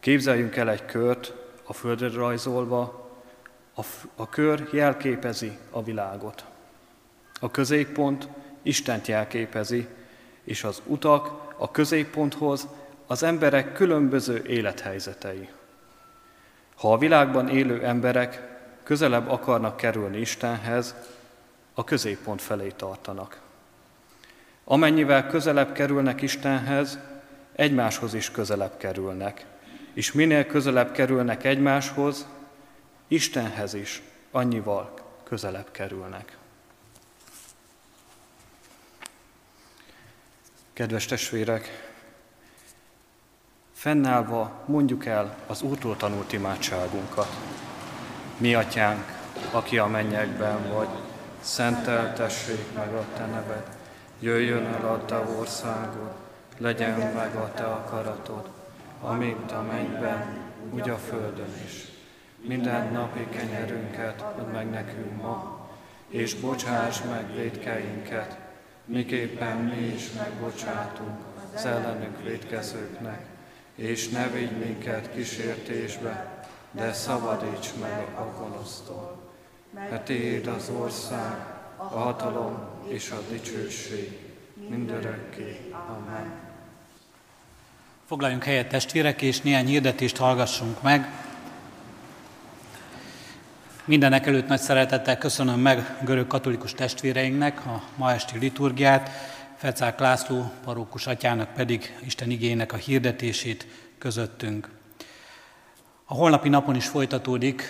Képzeljünk 0.00 0.56
el 0.56 0.70
egy 0.70 0.84
kört, 0.84 1.32
a 1.64 1.72
földre 1.72 2.08
rajzolva, 2.08 3.10
a, 3.74 3.82
a 4.14 4.28
kör 4.28 4.68
jelképezi 4.72 5.58
a 5.70 5.82
világot. 5.82 6.44
A 7.40 7.50
középpont 7.50 8.28
Istent 8.62 9.06
jelképezi, 9.06 9.86
és 10.44 10.64
az 10.64 10.82
utak 10.86 11.54
a 11.56 11.70
középponthoz 11.70 12.66
az 13.06 13.22
emberek 13.22 13.72
különböző 13.72 14.44
élethelyzetei. 14.46 15.48
Ha 16.74 16.92
a 16.92 16.98
világban 16.98 17.48
élő 17.48 17.84
emberek 17.84 18.42
közelebb 18.82 19.28
akarnak 19.30 19.76
kerülni 19.76 20.18
Istenhez, 20.18 20.94
a 21.74 21.84
középpont 21.84 22.42
felé 22.42 22.68
tartanak. 22.68 23.40
Amennyivel 24.64 25.26
közelebb 25.26 25.72
kerülnek 25.72 26.22
Istenhez, 26.22 26.98
egymáshoz 27.52 28.14
is 28.14 28.30
közelebb 28.30 28.76
kerülnek. 28.76 29.46
És 29.92 30.12
minél 30.12 30.46
közelebb 30.46 30.92
kerülnek 30.92 31.44
egymáshoz, 31.44 32.26
Istenhez 33.08 33.74
is 33.74 34.02
annyival 34.30 34.94
közelebb 35.24 35.70
kerülnek. 35.70 36.36
Kedves 40.72 41.06
testvérek, 41.06 41.83
fennállva 43.84 44.50
mondjuk 44.66 45.06
el 45.06 45.36
az 45.46 45.62
Úrtól 45.62 45.96
tanult 45.96 46.32
imádságunkat. 46.32 47.28
Mi 48.36 48.54
atyánk, 48.54 49.04
aki 49.52 49.78
a 49.78 49.86
mennyekben 49.86 50.72
vagy, 50.72 50.88
szenteltessék 51.40 52.74
meg 52.74 52.94
a 52.94 53.04
te 53.16 53.26
neved, 53.26 53.66
jöjjön 54.20 54.64
el 54.64 54.88
a 54.88 55.04
te 55.04 55.18
országod, 55.38 56.12
legyen 56.58 56.98
meg 56.98 57.34
a 57.34 57.52
te 57.54 57.64
akaratod, 57.64 58.48
amint 59.00 59.52
a 59.52 59.62
mennyben, 59.62 60.36
úgy 60.70 60.90
a 60.90 60.96
földön 60.96 61.54
is. 61.66 61.88
Minden 62.36 62.92
napi 62.92 63.26
kenyerünket 63.28 64.20
add 64.20 64.46
meg 64.52 64.70
nekünk 64.70 65.22
ma, 65.22 65.68
és 66.08 66.34
bocsáss 66.34 67.00
meg 67.10 67.34
védkeinket, 67.34 68.38
miképpen 68.84 69.56
mi 69.56 69.86
is 69.94 70.12
megbocsátunk 70.12 71.18
az 71.54 71.64
ellenünk 71.64 72.22
védkezőknek, 72.22 73.32
és 73.74 74.08
ne 74.08 74.28
vigy 74.28 74.58
minket 74.58 75.10
kísértésbe, 75.14 76.44
de 76.70 76.92
szabadíts 76.92 77.68
meg 77.80 78.06
a 78.16 78.38
gonosztól. 78.38 79.22
Mert 79.70 80.04
Téd 80.04 80.46
az 80.46 80.70
ország, 80.80 81.54
a 81.76 81.84
hatalom 81.84 82.58
és 82.88 83.10
a 83.10 83.20
dicsőség 83.30 84.18
mindörökké. 84.68 85.70
Amen. 85.88 86.32
Foglaljunk 88.06 88.44
helyet 88.44 88.68
testvérek, 88.68 89.22
és 89.22 89.40
néhány 89.40 89.66
hirdetést 89.66 90.16
hallgassunk 90.16 90.82
meg. 90.82 91.08
Mindenek 93.84 94.26
előtt 94.26 94.48
nagy 94.48 94.60
szeretettel 94.60 95.18
köszönöm 95.18 95.60
meg 95.60 95.96
görög 96.04 96.26
katolikus 96.26 96.72
testvéreinknek 96.72 97.66
a 97.66 97.82
ma 97.96 98.12
esti 98.12 98.38
liturgiát, 98.38 99.10
Fecák 99.64 99.98
László 99.98 100.52
parókus 100.64 101.06
atyának 101.06 101.52
pedig 101.52 101.96
Isten 102.06 102.30
igének 102.30 102.72
a 102.72 102.76
hirdetését 102.76 103.66
közöttünk. 103.98 104.68
A 106.04 106.14
holnapi 106.14 106.48
napon 106.48 106.74
is 106.74 106.86
folytatódik 106.86 107.62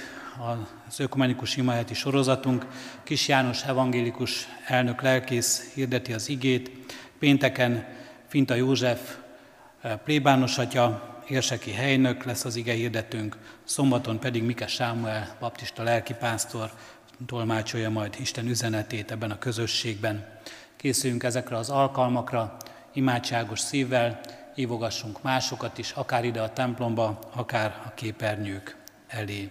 az 0.88 1.00
ökumenikus 1.00 1.56
imaheti 1.56 1.94
sorozatunk. 1.94 2.66
Kis 3.02 3.28
János 3.28 3.64
evangélikus 3.64 4.48
elnök 4.66 5.02
lelkész 5.02 5.72
hirdeti 5.74 6.12
az 6.12 6.28
igét. 6.28 6.70
Pénteken 7.18 7.86
Finta 8.26 8.54
József 8.54 9.16
eh, 9.80 9.96
plébános 10.04 10.58
atya, 10.58 11.22
érseki 11.28 11.72
helynök 11.72 12.24
lesz 12.24 12.44
az 12.44 12.56
ige 12.56 12.72
hirdetőnk, 12.72 13.36
szombaton 13.64 14.18
pedig 14.18 14.42
Mike 14.42 14.66
Sámuel, 14.66 15.36
baptista 15.40 15.82
lelkipásztor, 15.82 16.70
tolmácsolja 17.26 17.90
majd 17.90 18.14
Isten 18.18 18.46
üzenetét 18.46 19.10
ebben 19.10 19.30
a 19.30 19.38
közösségben. 19.38 20.32
Készüljünk 20.84 21.22
ezekre 21.22 21.56
az 21.56 21.70
alkalmakra, 21.70 22.56
imádságos 22.92 23.60
szívvel, 23.60 24.20
hívogassunk 24.54 25.22
másokat 25.22 25.78
is, 25.78 25.90
akár 25.90 26.24
ide 26.24 26.40
a 26.40 26.52
templomba, 26.52 27.18
akár 27.34 27.82
a 27.86 27.94
képernyők 27.94 28.76
elé. 29.06 29.50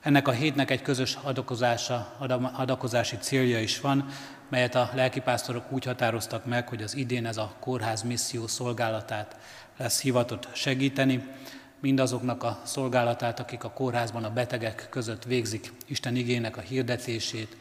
Ennek 0.00 0.28
a 0.28 0.32
hétnek 0.32 0.70
egy 0.70 0.82
közös 0.82 1.18
adakozása, 1.22 2.16
adakozási 2.52 3.16
célja 3.16 3.60
is 3.60 3.80
van, 3.80 4.06
melyet 4.48 4.74
a 4.74 4.90
lelkipásztorok 4.94 5.72
úgy 5.72 5.84
határoztak 5.84 6.44
meg, 6.44 6.68
hogy 6.68 6.82
az 6.82 6.96
idén 6.96 7.26
ez 7.26 7.36
a 7.36 7.54
kórház 7.60 8.02
misszió 8.02 8.46
szolgálatát 8.46 9.36
lesz 9.76 10.00
hivatott 10.00 10.48
segíteni, 10.52 11.28
mindazoknak 11.80 12.42
a 12.42 12.60
szolgálatát, 12.64 13.40
akik 13.40 13.64
a 13.64 13.70
kórházban 13.70 14.24
a 14.24 14.32
betegek 14.32 14.86
között 14.90 15.24
végzik 15.24 15.72
Isten 15.86 16.16
igének 16.16 16.56
a 16.56 16.60
hirdetését, 16.60 17.56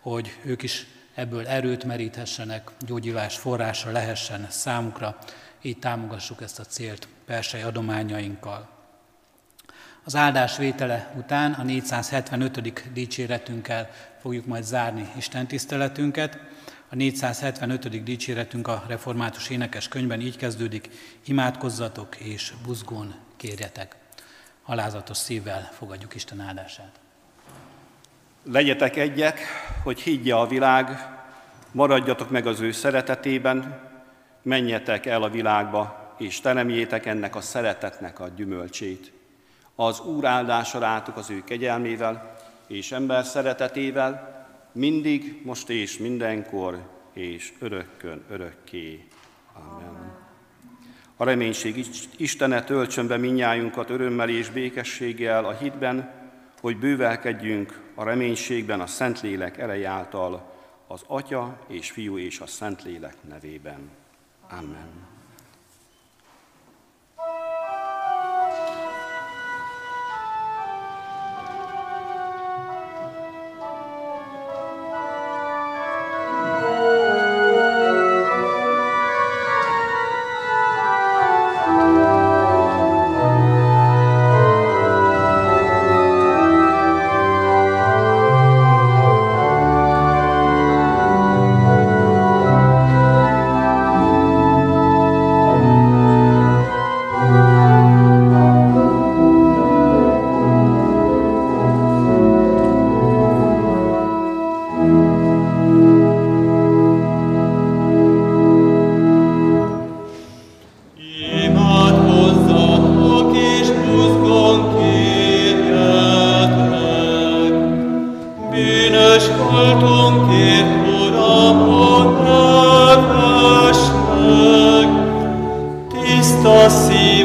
hogy 0.00 0.38
ők 0.44 0.62
is 0.62 0.86
ebből 1.14 1.46
erőt 1.46 1.84
meríthessenek, 1.84 2.70
gyógyulás 2.86 3.36
forrása 3.36 3.90
lehessen 3.90 4.46
számukra, 4.50 5.18
így 5.62 5.78
támogassuk 5.78 6.42
ezt 6.42 6.58
a 6.58 6.64
célt 6.64 7.08
persei 7.26 7.62
adományainkkal. 7.62 8.68
Az 10.04 10.16
áldás 10.16 10.56
vétele 10.56 11.12
után 11.16 11.52
a 11.52 11.62
475. 11.62 12.92
dicséretünkkel 12.92 13.90
fogjuk 14.20 14.46
majd 14.46 14.64
zárni 14.64 15.12
Isten 15.16 15.46
tiszteletünket. 15.46 16.38
A 16.88 16.94
475. 16.94 18.02
dicséretünk 18.02 18.68
a 18.68 18.84
református 18.86 19.48
énekes 19.48 19.88
könyvben 19.88 20.20
így 20.20 20.36
kezdődik, 20.36 20.88
imádkozzatok 21.24 22.16
és 22.16 22.52
buzgón 22.64 23.14
kérjetek. 23.36 23.96
Alázatos 24.64 25.16
szívvel 25.16 25.70
fogadjuk 25.72 26.14
Isten 26.14 26.40
áldását. 26.40 27.01
Legyetek 28.44 28.96
egyek, 28.96 29.40
hogy 29.82 30.00
higgye 30.00 30.34
a 30.34 30.46
világ, 30.46 30.88
maradjatok 31.72 32.30
meg 32.30 32.46
az 32.46 32.60
ő 32.60 32.72
szeretetében, 32.72 33.80
menjetek 34.42 35.06
el 35.06 35.22
a 35.22 35.30
világba, 35.30 36.14
és 36.18 36.40
teremjétek 36.40 37.06
ennek 37.06 37.36
a 37.36 37.40
szeretetnek 37.40 38.20
a 38.20 38.28
gyümölcsét. 38.36 39.12
Az 39.74 40.00
Úr 40.00 40.24
áldása 40.24 40.78
rátok 40.78 41.16
az 41.16 41.30
ő 41.30 41.44
kegyelmével 41.44 42.36
és 42.66 42.92
ember 42.92 43.24
szeretetével, 43.24 44.46
mindig, 44.72 45.40
most 45.44 45.68
és 45.68 45.98
mindenkor, 45.98 46.78
és 47.12 47.52
örökkön, 47.58 48.24
örökké. 48.30 49.04
Amen. 49.52 50.12
A 51.16 51.24
reménység 51.24 51.86
Istene 52.16 52.64
töltsön 52.64 53.06
be 53.06 53.16
minnyájunkat 53.16 53.90
örömmel 53.90 54.28
és 54.28 54.50
békességgel 54.50 55.44
a 55.44 55.56
hitben, 55.56 56.21
hogy 56.62 56.78
bővelkedjünk 56.78 57.80
a 57.94 58.04
reménységben 58.04 58.80
a 58.80 58.86
Szentlélek 58.86 59.58
ereje 59.58 59.88
által, 59.88 60.52
az 60.86 61.04
Atya 61.06 61.58
és 61.66 61.90
Fiú 61.90 62.18
és 62.18 62.40
a 62.40 62.46
Szentlélek 62.46 63.16
nevében. 63.28 63.90
Amen. 64.50 65.11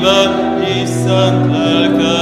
Tată, 0.07 0.41
Isant, 0.81 1.51
Lelcă, 1.51 2.16